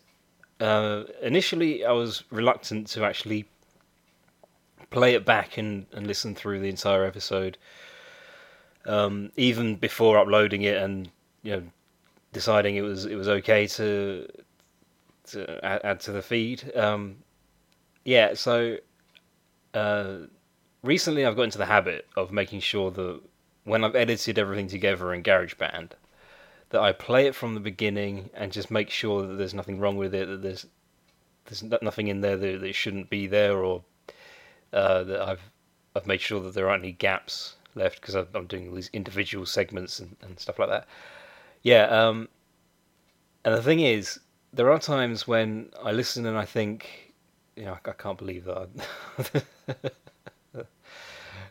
uh, 0.59 1.05
initially 1.23 1.85
I 1.85 1.93
was 1.93 2.25
reluctant 2.31 2.89
to 2.89 3.05
actually 3.05 3.49
play 4.91 5.15
it 5.15 5.25
back 5.25 5.57
and, 5.57 5.87
and 5.93 6.05
listen 6.05 6.35
through 6.35 6.59
the 6.59 6.69
entire 6.69 7.05
episode. 7.05 7.57
Um, 8.87 9.31
even 9.37 9.77
before 9.77 10.17
uploading 10.19 10.63
it 10.63 10.79
and 10.79 11.11
you 11.43 11.53
know 11.53 11.63
deciding 12.33 12.77
it 12.77 12.83
was 12.83 13.05
it 13.05 13.15
was 13.15 13.29
okay 13.29 13.67
to 13.67 14.27
to 15.31 15.65
add, 15.65 15.81
add 15.85 16.01
to 16.01 16.13
the 16.13 16.23
feed. 16.23 16.75
Um, 16.77 17.17
yeah, 18.05 18.35
so 18.35 18.77
uh, 19.75 20.15
recently 20.83 21.25
I've 21.25 21.37
got 21.37 21.43
into 21.43 21.59
the 21.59 21.67
habit 21.67 22.07
of 22.17 22.33
making 22.33 22.61
sure 22.61 22.91
that 22.91 23.21
when 23.65 23.85
I've 23.85 23.97
edited 23.97 24.39
everything 24.39 24.69
together 24.69 25.13
in 25.13 25.23
GarageBand, 25.23 25.91
that 26.71 26.81
I 26.81 26.93
play 26.93 27.27
it 27.27 27.35
from 27.35 27.55
the 27.55 27.61
beginning 27.61 28.31
and 28.35 28.53
just 28.53 28.71
make 28.71 28.91
sure 28.91 29.27
that 29.27 29.35
there's 29.35 29.55
nothing 29.55 29.79
wrong 29.79 29.97
with 29.97 30.15
it, 30.15 30.27
that 30.27 30.43
there's 30.43 30.67
there's 31.47 31.63
nothing 31.83 32.09
in 32.09 32.21
there 32.21 32.37
that, 32.37 32.61
that 32.61 32.75
shouldn't 32.75 33.11
be 33.11 33.27
there, 33.27 33.59
or 33.59 33.83
uh, 34.73 35.03
that 35.05 35.21
I've 35.21 35.51
I've 35.95 36.07
made 36.07 36.21
sure 36.21 36.41
that 36.41 36.55
there 36.55 36.69
aren't 36.69 36.85
any 36.85 36.93
gaps 36.93 37.57
left 37.75 38.01
because 38.01 38.15
I'm 38.15 38.47
doing 38.47 38.69
all 38.69 38.75
these 38.75 38.91
individual 38.93 39.47
segments 39.47 39.99
and, 40.01 40.17
and 40.23 40.39
stuff 40.39 40.59
like 40.59 40.69
that. 40.69 40.87
Yeah, 41.63 41.85
um, 41.85 42.29
and 43.45 43.55
the 43.55 43.63
thing 43.63 43.81
is, 43.81 44.21
there 44.53 44.71
are 44.71 44.79
times 44.79 45.27
when 45.27 45.71
I 45.83 45.93
listen 45.93 46.27
and 46.27 46.37
I 46.37 46.45
think, 46.45 47.15
you 47.57 47.65
know, 47.65 47.77
I 47.85 47.93
can't 47.93 48.19
believe 48.19 48.45
that. 48.45 48.69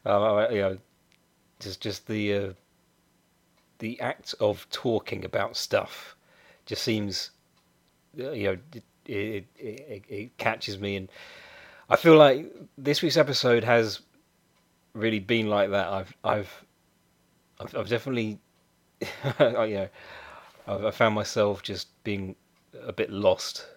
uh, 0.05 0.47
you 0.51 0.62
know, 0.62 0.77
just 1.60 1.82
just 1.82 2.08
the 2.08 2.34
uh, 2.34 2.53
the 3.79 3.99
act 4.01 4.36
of 4.39 4.67
talking 4.69 5.25
about 5.25 5.55
stuff 5.55 6.15
just 6.65 6.84
seems, 6.84 7.32
uh, 8.19 8.32
you 8.32 8.43
know, 8.45 8.58
it 8.73 8.84
it, 9.05 9.45
it, 9.58 10.03
it 10.08 10.38
catches 10.38 10.79
me, 10.79 10.95
and 10.95 11.10
I 11.89 11.95
feel 11.95 12.17
like 12.17 12.45
this 12.77 13.01
week's 13.01 13.17
episode 13.17 13.63
has 13.63 14.01
really 14.93 15.19
been 15.19 15.47
like 15.47 15.71
that. 15.71 15.88
I've 15.88 16.15
I've 16.23 16.65
I've, 17.60 17.75
I've 17.75 17.89
definitely, 17.89 18.39
you 19.02 19.08
know, 19.39 19.89
I've, 20.67 20.86
I 20.86 20.91
found 20.91 21.15
myself 21.15 21.62
just 21.62 21.88
being 22.04 22.36
a 22.82 22.93
bit 22.93 23.12
lost. 23.12 23.67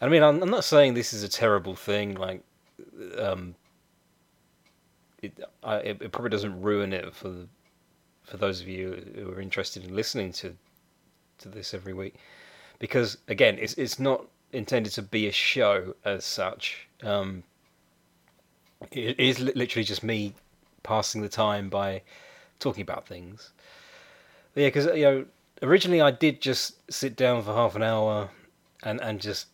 I 0.00 0.08
mean, 0.08 0.22
I'm, 0.22 0.42
I'm 0.42 0.50
not 0.50 0.64
saying 0.64 0.94
this 0.94 1.12
is 1.12 1.22
a 1.22 1.28
terrible 1.28 1.74
thing. 1.74 2.14
Like, 2.14 2.42
um, 3.18 3.54
it, 5.22 5.38
I, 5.62 5.76
it, 5.76 6.02
it 6.02 6.12
probably 6.12 6.30
doesn't 6.30 6.60
ruin 6.60 6.92
it 6.92 7.14
for 7.14 7.30
the, 7.30 7.48
for 8.24 8.36
those 8.36 8.60
of 8.60 8.68
you 8.68 9.02
who 9.14 9.30
are 9.32 9.40
interested 9.40 9.84
in 9.84 9.94
listening 9.94 10.32
to 10.32 10.54
to 11.38 11.48
this 11.48 11.72
every 11.72 11.94
week, 11.94 12.16
because 12.78 13.18
again, 13.28 13.56
it's 13.60 13.74
it's 13.74 13.98
not 13.98 14.26
intended 14.52 14.92
to 14.92 15.02
be 15.02 15.26
a 15.26 15.32
show 15.32 15.94
as 16.04 16.24
such. 16.24 16.88
Um, 17.02 17.42
it 18.92 19.18
is 19.18 19.40
literally 19.40 19.84
just 19.84 20.02
me 20.02 20.34
passing 20.82 21.22
the 21.22 21.28
time 21.28 21.68
by 21.68 22.02
talking 22.60 22.82
about 22.82 23.06
things. 23.06 23.50
But 24.54 24.62
yeah, 24.62 24.66
because 24.68 24.86
you 24.86 25.04
know, 25.04 25.26
originally 25.62 26.00
I 26.00 26.10
did 26.10 26.40
just 26.40 26.90
sit 26.90 27.16
down 27.16 27.42
for 27.42 27.54
half 27.54 27.76
an 27.76 27.82
hour 27.82 28.30
and 28.82 29.00
and 29.00 29.20
just 29.20 29.46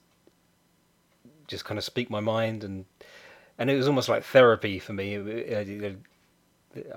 just 1.46 1.64
kind 1.64 1.78
of 1.78 1.84
speak 1.84 2.10
my 2.10 2.20
mind 2.20 2.64
and 2.64 2.84
and 3.58 3.70
it 3.70 3.76
was 3.76 3.86
almost 3.86 4.08
like 4.08 4.24
therapy 4.24 4.78
for 4.78 4.92
me. 4.92 5.16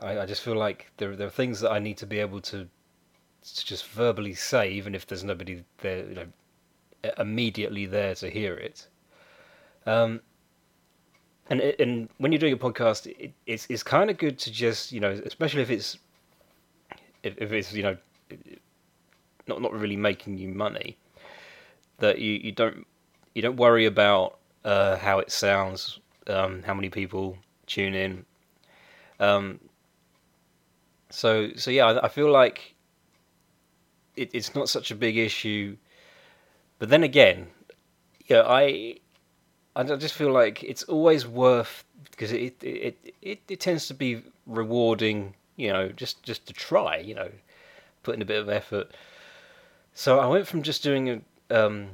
I, 0.02 0.20
I 0.22 0.26
just 0.26 0.42
feel 0.42 0.56
like 0.56 0.92
there 0.98 1.16
there 1.16 1.28
are 1.28 1.32
things 1.32 1.60
that 1.62 1.72
I 1.72 1.80
need 1.80 1.98
to 1.98 2.06
be 2.06 2.20
able 2.20 2.42
to 2.42 2.68
to 3.56 3.66
just 3.66 3.88
verbally 3.88 4.34
say, 4.34 4.70
even 4.72 4.96
if 4.96 5.08
there's 5.08 5.24
nobody 5.24 5.64
there, 5.78 6.06
you 6.08 6.16
know, 6.16 6.28
immediately 7.18 7.86
there 7.86 8.16
to 8.16 8.30
hear 8.30 8.56
it. 8.56 8.88
Um, 9.86 10.22
and 11.50 11.62
and 11.62 12.10
when 12.18 12.32
you're 12.32 12.40
doing 12.40 12.54
a 12.54 12.58
podcast, 12.58 13.08
it, 13.20 13.34
it's 13.46 13.68
it's 13.70 13.84
kind 13.84 14.10
of 14.10 14.18
good 14.18 14.38
to 14.40 14.52
just 14.52 14.92
you 14.92 15.00
know, 15.00 15.12
especially 15.26 15.62
if 15.62 15.70
it's 15.70 15.98
if, 17.24 17.38
if 17.38 17.52
it's 17.52 17.74
you 17.74 17.84
know, 17.84 17.98
not 19.48 19.62
not 19.62 19.72
really 19.74 19.96
making 19.96 20.38
you 20.38 20.50
money, 20.50 20.98
that 22.00 22.20
you, 22.20 22.34
you 22.34 22.52
don't 22.52 22.86
you 23.34 23.42
don't 23.42 23.58
worry 23.58 23.86
about 23.86 24.38
uh, 24.66 24.98
how 24.98 25.20
it 25.20 25.32
sounds, 25.32 26.00
um, 26.28 26.64
how 26.64 26.74
many 26.74 26.90
people 26.90 27.38
tune 27.66 27.94
in. 27.94 28.26
Um, 29.20 29.60
so 31.10 31.52
so 31.56 31.72
yeah, 31.72 31.86
I, 31.86 32.06
I 32.06 32.08
feel 32.10 32.32
like 32.32 32.76
it, 34.16 34.32
it's 34.34 34.54
not 34.54 34.70
such 34.70 34.92
a 34.92 34.96
big 34.96 35.18
issue. 35.18 35.78
But 36.80 36.90
then 36.90 37.04
again, 37.04 37.48
yeah, 38.28 38.44
I 38.46 38.98
I 39.78 39.96
just 39.96 40.16
feel 40.16 40.32
like 40.32 40.64
it's 40.64 40.84
always 40.84 41.28
worth 41.28 41.86
because 42.10 42.32
it 42.32 42.56
it, 42.64 42.98
it 43.22 43.40
it 43.48 43.60
tends 43.60 43.88
to 43.88 43.94
be 43.94 44.24
rewarding, 44.48 45.36
you 45.56 45.72
know, 45.72 45.90
just 45.90 46.24
just 46.24 46.48
to 46.48 46.54
try, 46.54 46.98
you 46.98 47.14
know, 47.14 47.30
putting 48.04 48.22
a 48.22 48.26
bit 48.26 48.42
of 48.42 48.50
effort. 48.50 48.92
So 49.94 50.20
I 50.20 50.26
went 50.26 50.48
from 50.48 50.64
just 50.64 50.82
doing 50.84 51.10
a 51.50 51.66
um, 51.66 51.90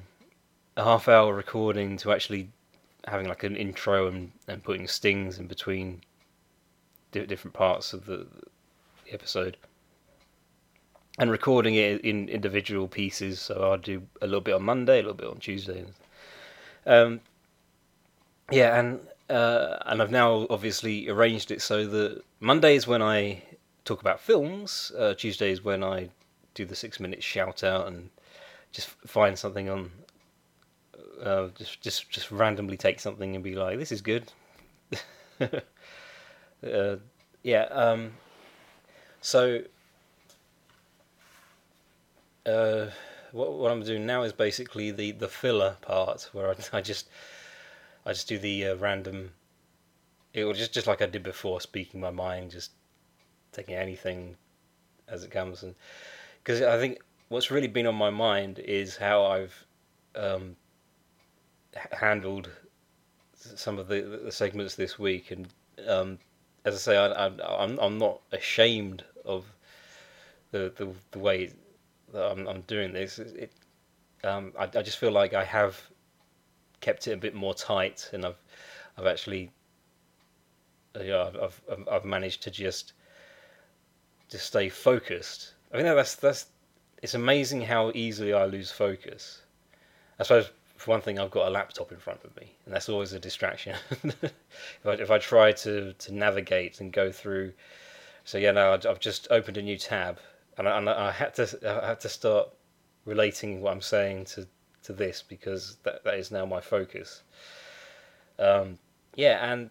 a 0.77 0.83
half 0.83 1.07
hour 1.07 1.33
recording 1.33 1.97
to 1.97 2.11
actually 2.11 2.49
having 3.05 3.27
like 3.27 3.43
an 3.43 3.55
intro 3.55 4.07
and, 4.07 4.31
and 4.47 4.63
putting 4.63 4.87
stings 4.87 5.37
in 5.37 5.47
between 5.47 6.01
different 7.11 7.53
parts 7.53 7.93
of 7.93 8.05
the, 8.05 8.25
the 9.05 9.13
episode 9.13 9.57
and 11.19 11.29
recording 11.29 11.75
it 11.75 12.01
in 12.01 12.27
individual 12.29 12.87
pieces. 12.87 13.39
So 13.39 13.61
I'll 13.61 13.77
do 13.77 14.01
a 14.21 14.25
little 14.25 14.41
bit 14.41 14.55
on 14.55 14.63
Monday, 14.63 14.93
a 14.93 15.03
little 15.03 15.13
bit 15.13 15.27
on 15.27 15.37
Tuesday. 15.37 15.85
Um, 16.87 17.19
yeah, 18.51 18.79
and 18.79 18.99
uh, 19.29 19.77
and 19.85 20.01
I've 20.01 20.11
now 20.11 20.47
obviously 20.49 21.09
arranged 21.09 21.51
it 21.51 21.61
so 21.61 21.85
that 21.87 22.23
Monday 22.39 22.75
is 22.75 22.87
when 22.87 23.01
I 23.01 23.41
talk 23.85 24.01
about 24.01 24.19
films. 24.19 24.91
Uh, 24.97 25.13
Tuesday 25.13 25.51
is 25.51 25.63
when 25.63 25.83
I 25.83 26.09
do 26.53 26.65
the 26.65 26.75
six 26.75 26.99
minute 26.99 27.23
shout 27.23 27.63
out 27.63 27.87
and 27.87 28.09
just 28.71 28.89
find 29.07 29.37
something 29.37 29.69
on. 29.69 29.91
Uh, 31.21 31.47
just 31.57 31.81
just 31.81 32.09
just 32.09 32.31
randomly 32.31 32.77
take 32.77 32.99
something 32.99 33.35
and 33.35 33.43
be 33.43 33.55
like, 33.55 33.79
"This 33.79 33.91
is 33.91 34.01
good." 34.01 34.31
uh, 35.41 36.95
yeah. 37.43 37.63
Um, 37.63 38.11
so 39.21 39.61
uh, 42.45 42.87
what 43.31 43.53
what 43.53 43.71
I'm 43.71 43.83
doing 43.83 44.05
now 44.05 44.23
is 44.23 44.33
basically 44.33 44.91
the, 44.91 45.11
the 45.11 45.27
filler 45.27 45.77
part 45.81 46.29
where 46.33 46.49
I, 46.51 46.77
I 46.77 46.81
just 46.81 47.07
I 48.05 48.13
just 48.13 48.27
do 48.27 48.37
the 48.37 48.67
uh, 48.67 48.75
random. 48.75 49.31
It 50.33 50.45
was 50.45 50.57
just 50.57 50.73
just 50.73 50.87
like 50.87 51.01
I 51.01 51.05
did 51.05 51.23
before, 51.23 51.61
speaking 51.61 51.99
my 51.99 52.09
mind, 52.11 52.51
just 52.51 52.71
taking 53.51 53.75
anything 53.75 54.35
as 55.07 55.23
it 55.23 55.31
comes, 55.31 55.63
and 55.63 55.75
because 56.43 56.61
I 56.61 56.77
think 56.79 56.99
what's 57.29 57.51
really 57.51 57.67
been 57.67 57.87
on 57.87 57.95
my 57.95 58.09
mind 58.09 58.59
is 58.59 58.97
how 58.97 59.25
I've 59.25 59.65
um, 60.15 60.55
handled 61.91 62.49
some 63.35 63.79
of 63.79 63.87
the, 63.87 64.01
the 64.25 64.31
segments 64.31 64.75
this 64.75 64.99
week, 64.99 65.31
and 65.31 65.47
um, 65.87 66.19
as 66.65 66.75
I 66.75 66.77
say, 66.77 66.97
I, 66.97 67.25
am 67.25 67.39
I'm, 67.47 67.79
I'm 67.79 67.97
not 67.97 68.21
ashamed 68.31 69.03
of 69.25 69.45
the 70.51 70.73
the, 70.75 70.93
the 71.11 71.19
way 71.19 71.51
that 72.11 72.31
I'm, 72.31 72.47
I'm 72.47 72.61
doing 72.61 72.93
this. 72.93 73.19
It, 73.19 73.51
um, 74.23 74.53
I, 74.57 74.63
I 74.63 74.81
just 74.81 74.97
feel 74.97 75.11
like 75.11 75.33
I 75.33 75.43
have 75.43 75.81
kept 76.83 77.07
it 77.07 77.13
a 77.13 77.17
bit 77.17 77.33
more 77.33 77.53
tight, 77.53 78.09
and 78.13 78.25
I've 78.25 78.41
I've 78.97 79.07
actually 79.07 79.49
uh, 80.95 81.03
yeah 81.03 81.29
I've, 81.41 81.61
I've 81.71 81.87
I've 81.91 82.05
managed 82.05 82.43
to 82.43 82.51
just 82.51 82.93
just 84.29 84.45
stay 84.45 84.69
focused. 84.69 85.53
I 85.73 85.77
mean 85.77 85.85
that's 85.85 86.15
that's 86.15 86.47
it's 87.01 87.13
amazing 87.13 87.61
how 87.61 87.91
easily 87.95 88.33
I 88.33 88.45
lose 88.45 88.71
focus. 88.71 89.41
I 90.19 90.23
suppose 90.23 90.51
for 90.77 90.91
one 90.91 91.01
thing 91.01 91.19
I've 91.19 91.31
got 91.31 91.47
a 91.47 91.49
laptop 91.49 91.91
in 91.91 91.97
front 91.97 92.23
of 92.23 92.35
me, 92.35 92.51
and 92.65 92.73
that's 92.73 92.89
always 92.89 93.13
a 93.13 93.19
distraction. 93.19 93.75
if 94.03 94.85
I 94.85 94.93
if 94.93 95.09
I 95.09 95.17
try 95.17 95.51
to 95.63 95.93
to 95.93 96.13
navigate 96.13 96.81
and 96.81 96.91
go 96.91 97.11
through, 97.11 97.53
so 98.25 98.37
yeah, 98.37 98.51
now 98.51 98.73
I've 98.73 98.99
just 98.99 99.27
opened 99.31 99.57
a 99.57 99.61
new 99.61 99.77
tab 99.77 100.19
and 100.57 100.67
I, 100.67 100.77
and 100.77 100.89
I 100.89 101.11
had 101.11 101.33
to 101.35 101.81
I 101.83 101.87
had 101.87 101.99
to 102.01 102.09
start 102.09 102.49
relating 103.05 103.61
what 103.61 103.73
I'm 103.73 103.81
saying 103.81 104.25
to 104.25 104.47
to 104.83 104.93
this 104.93 105.23
because 105.27 105.77
that 105.83 106.03
that 106.03 106.15
is 106.15 106.31
now 106.31 106.45
my 106.45 106.61
focus. 106.61 107.23
Um, 108.39 108.77
yeah, 109.15 109.51
and 109.51 109.69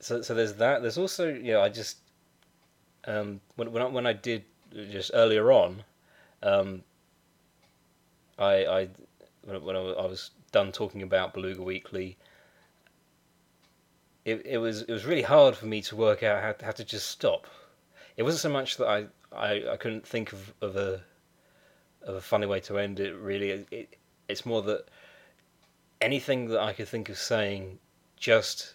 so 0.00 0.22
so 0.22 0.34
there's 0.34 0.54
that. 0.54 0.82
There's 0.82 0.98
also 0.98 1.28
you 1.28 1.52
know 1.52 1.62
I 1.62 1.68
just 1.68 1.98
um, 3.06 3.40
when 3.56 3.72
when 3.72 3.82
I, 3.82 3.86
when 3.86 4.06
I 4.06 4.12
did 4.12 4.44
just 4.90 5.10
earlier 5.14 5.52
on, 5.52 5.82
um, 6.42 6.82
I 8.38 8.66
I 8.66 8.88
when 9.44 9.76
I, 9.76 9.80
was 9.80 10.30
done 10.50 10.72
talking 10.72 11.02
about 11.02 11.34
Beluga 11.34 11.62
Weekly. 11.62 12.16
It, 14.24 14.44
it 14.44 14.58
was 14.58 14.82
it 14.82 14.90
was 14.92 15.06
really 15.06 15.22
hard 15.22 15.56
for 15.56 15.66
me 15.66 15.82
to 15.82 15.94
work 15.94 16.24
out 16.24 16.42
how, 16.42 16.66
how 16.66 16.72
to 16.72 16.84
just 16.84 17.08
stop. 17.08 17.46
It 18.16 18.24
wasn't 18.24 18.40
so 18.40 18.48
much 18.48 18.76
that 18.78 18.88
I 18.88 19.06
I, 19.32 19.72
I 19.72 19.76
couldn't 19.76 20.06
think 20.06 20.32
of, 20.32 20.52
of 20.60 20.76
a 20.76 21.00
of 22.02 22.16
a 22.16 22.20
funny 22.20 22.46
way 22.46 22.60
to 22.60 22.78
end 22.78 22.98
it. 22.98 23.14
Really, 23.14 23.66
it, 23.70 23.96
it's 24.28 24.46
more 24.46 24.62
that 24.62 24.86
anything 26.00 26.48
that 26.48 26.60
I 26.60 26.72
could 26.72 26.88
think 26.88 27.08
of 27.08 27.18
saying 27.18 27.78
just 28.16 28.74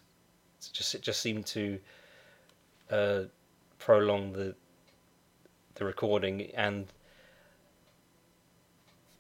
just 0.74 0.96
it 0.96 1.02
just 1.02 1.22
seemed 1.22 1.46
to 1.48 1.80
uh, 2.90 3.22
prolong 3.80 4.34
the 4.34 4.56
the 5.76 5.86
recording. 5.86 6.52
And 6.56 6.88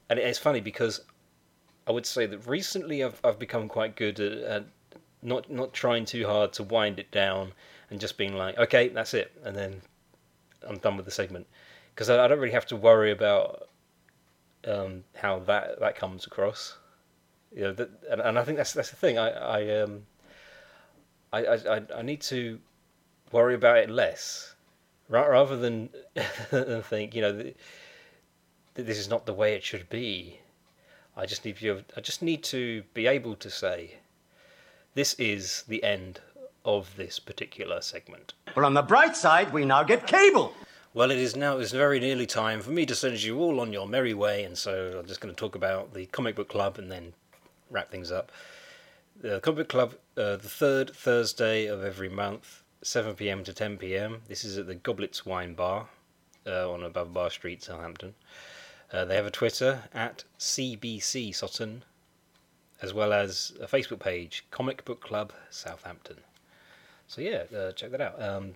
and 0.09 0.19
it's 0.19 0.39
funny 0.39 0.61
because 0.61 1.01
I 1.87 1.91
would 1.91 2.05
say 2.05 2.25
that 2.25 2.47
recently 2.47 3.03
I've 3.03 3.19
I've 3.23 3.39
become 3.39 3.67
quite 3.67 3.95
good 3.95 4.19
at, 4.19 4.37
at 4.39 4.65
not 5.21 5.51
not 5.51 5.73
trying 5.73 6.05
too 6.05 6.25
hard 6.27 6.53
to 6.53 6.63
wind 6.63 6.99
it 6.99 7.11
down 7.11 7.53
and 7.89 7.99
just 7.99 8.17
being 8.17 8.35
like 8.35 8.57
okay 8.57 8.87
that's 8.87 9.13
it 9.13 9.31
and 9.43 9.55
then 9.55 9.81
I'm 10.67 10.77
done 10.77 10.97
with 10.97 11.05
the 11.05 11.11
segment. 11.11 11.47
Because 11.93 12.09
I, 12.09 12.23
I, 12.23 12.27
don't 12.27 12.39
really 12.39 12.53
have 12.53 12.65
to 12.67 12.75
worry 12.75 13.11
about 13.11 13.69
um, 14.67 15.03
how 15.15 15.39
that 15.39 15.79
that 15.79 15.95
comes 15.95 16.25
across. 16.25 16.77
You 17.55 17.63
know, 17.63 17.73
that, 17.73 17.89
and, 18.09 18.21
and 18.21 18.39
I 18.39 18.43
think 18.43 18.57
that's 18.57 18.73
that's 18.73 18.89
the 18.89 18.95
thing. 18.95 19.17
I 19.17 19.29
I 19.31 19.79
um 19.81 20.03
I, 21.33 21.45
I, 21.45 21.81
I- 21.97 22.01
need 22.01 22.21
to 22.23 22.59
worry 23.31 23.55
about 23.55 23.77
it 23.77 23.89
less, 23.89 24.55
rather 25.09 25.55
than 25.57 25.89
than 26.49 26.81
think 26.83 27.15
you 27.15 27.21
know 27.21 27.31
that, 27.33 27.55
that 28.75 28.85
this 28.85 28.97
is 28.97 29.09
not 29.09 29.25
the 29.25 29.33
way 29.33 29.53
it 29.55 29.63
should 29.63 29.89
be. 29.89 30.39
I 31.15 31.25
just 31.25 31.43
need 31.43 31.61
you. 31.61 31.83
I 31.95 32.01
just 32.01 32.21
need 32.21 32.43
to 32.45 32.83
be 32.93 33.07
able 33.07 33.35
to 33.35 33.49
say, 33.49 33.95
this 34.93 35.13
is 35.15 35.63
the 35.67 35.83
end 35.83 36.21
of 36.63 36.95
this 36.95 37.19
particular 37.19 37.81
segment. 37.81 38.33
But 38.55 38.63
on 38.63 38.73
the 38.75 38.81
bright 38.81 39.17
side, 39.17 39.51
we 39.51 39.65
now 39.65 39.83
get 39.83 40.07
cable. 40.07 40.53
Well, 40.93 41.09
it 41.09 41.19
is 41.19 41.37
now. 41.37 41.57
It's 41.57 41.71
very 41.71 42.01
nearly 42.01 42.25
time 42.25 42.59
for 42.59 42.71
me 42.71 42.85
to 42.85 42.95
send 42.95 43.23
you 43.23 43.39
all 43.39 43.61
on 43.61 43.71
your 43.71 43.87
merry 43.87 44.13
way, 44.13 44.43
and 44.43 44.57
so 44.57 44.97
I'm 44.99 45.07
just 45.07 45.21
going 45.21 45.33
to 45.33 45.39
talk 45.39 45.55
about 45.55 45.93
the 45.93 46.05
comic 46.07 46.35
book 46.35 46.49
club 46.49 46.77
and 46.77 46.91
then 46.91 47.13
wrap 47.69 47.89
things 47.89 48.11
up. 48.11 48.29
The 49.21 49.39
comic 49.39 49.57
book 49.59 49.69
club, 49.69 49.93
uh, 50.17 50.35
the 50.35 50.49
third 50.49 50.93
Thursday 50.93 51.67
of 51.67 51.85
every 51.85 52.09
month, 52.09 52.63
7 52.81 53.15
p.m. 53.15 53.45
to 53.45 53.53
10 53.53 53.77
p.m. 53.77 54.23
This 54.27 54.43
is 54.43 54.57
at 54.57 54.67
the 54.67 54.75
Goblets 54.75 55.25
Wine 55.25 55.53
Bar 55.53 55.87
uh, 56.45 56.69
on 56.69 56.83
Above 56.83 57.13
Bar 57.13 57.29
Street, 57.29 57.63
Southampton. 57.63 58.13
Uh, 58.91 59.05
they 59.05 59.15
have 59.15 59.25
a 59.25 59.31
Twitter 59.31 59.83
at 59.93 60.25
CBC 60.39 61.33
Soton, 61.33 61.83
as 62.81 62.93
well 62.93 63.13
as 63.13 63.53
a 63.61 63.65
Facebook 63.65 63.99
page, 63.99 64.45
Comic 64.51 64.83
Book 64.83 64.99
Club 64.99 65.31
Southampton. 65.49 66.17
So 67.07 67.21
yeah, 67.21 67.43
uh, 67.57 67.71
check 67.71 67.91
that 67.91 68.01
out. 68.01 68.21
Um, 68.21 68.55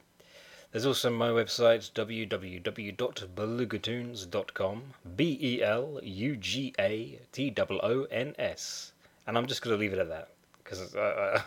there's 0.76 0.86
also 0.86 1.10
my 1.10 1.30
website, 1.30 1.90
www.belugatoons.com, 1.94 4.84
B 5.16 5.40
E 5.42 5.64
L 5.64 6.02
U 6.04 6.36
G 6.36 6.74
A 6.78 7.18
T 7.32 7.54
O 7.58 8.04
N 8.12 8.36
S. 8.38 8.92
And 9.26 9.38
I'm 9.38 9.48
just 9.48 9.62
going 9.62 9.74
to 9.74 9.80
leave 9.80 9.94
it 9.94 10.00
at 10.00 10.10
that 10.10 10.32
because 10.62 10.94
I, 10.98 11.42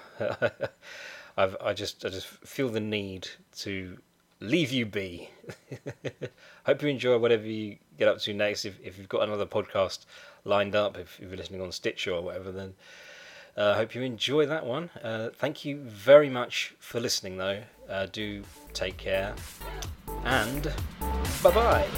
I, 1.36 1.50
I 1.62 1.74
just 1.74 2.06
I 2.06 2.08
just 2.08 2.26
feel 2.26 2.70
the 2.70 2.80
need 2.80 3.28
to 3.58 3.98
leave 4.40 4.72
you 4.72 4.86
be. 4.86 5.28
Hope 6.64 6.80
you 6.80 6.88
enjoy 6.88 7.18
whatever 7.18 7.44
you 7.44 7.76
get 7.98 8.08
up 8.08 8.20
to 8.20 8.32
next. 8.32 8.64
If, 8.64 8.80
if 8.82 8.96
you've 8.96 9.10
got 9.10 9.28
another 9.28 9.44
podcast 9.44 10.06
lined 10.46 10.74
up, 10.74 10.96
if, 10.96 11.20
if 11.20 11.28
you're 11.28 11.36
listening 11.36 11.60
on 11.60 11.70
Stitcher 11.70 12.12
or 12.12 12.22
whatever, 12.22 12.50
then 12.50 12.72
I 13.58 13.60
uh, 13.60 13.74
hope 13.74 13.96
you 13.96 14.02
enjoy 14.02 14.46
that 14.46 14.64
one. 14.64 14.88
Uh, 15.02 15.30
thank 15.34 15.64
you 15.64 15.78
very 15.78 16.30
much 16.30 16.76
for 16.78 17.00
listening, 17.00 17.38
though. 17.38 17.64
Uh, 17.88 18.06
do 18.06 18.44
take 18.72 18.96
care. 18.98 19.34
And 20.24 20.72
bye 21.42 21.50
bye. 21.50 21.88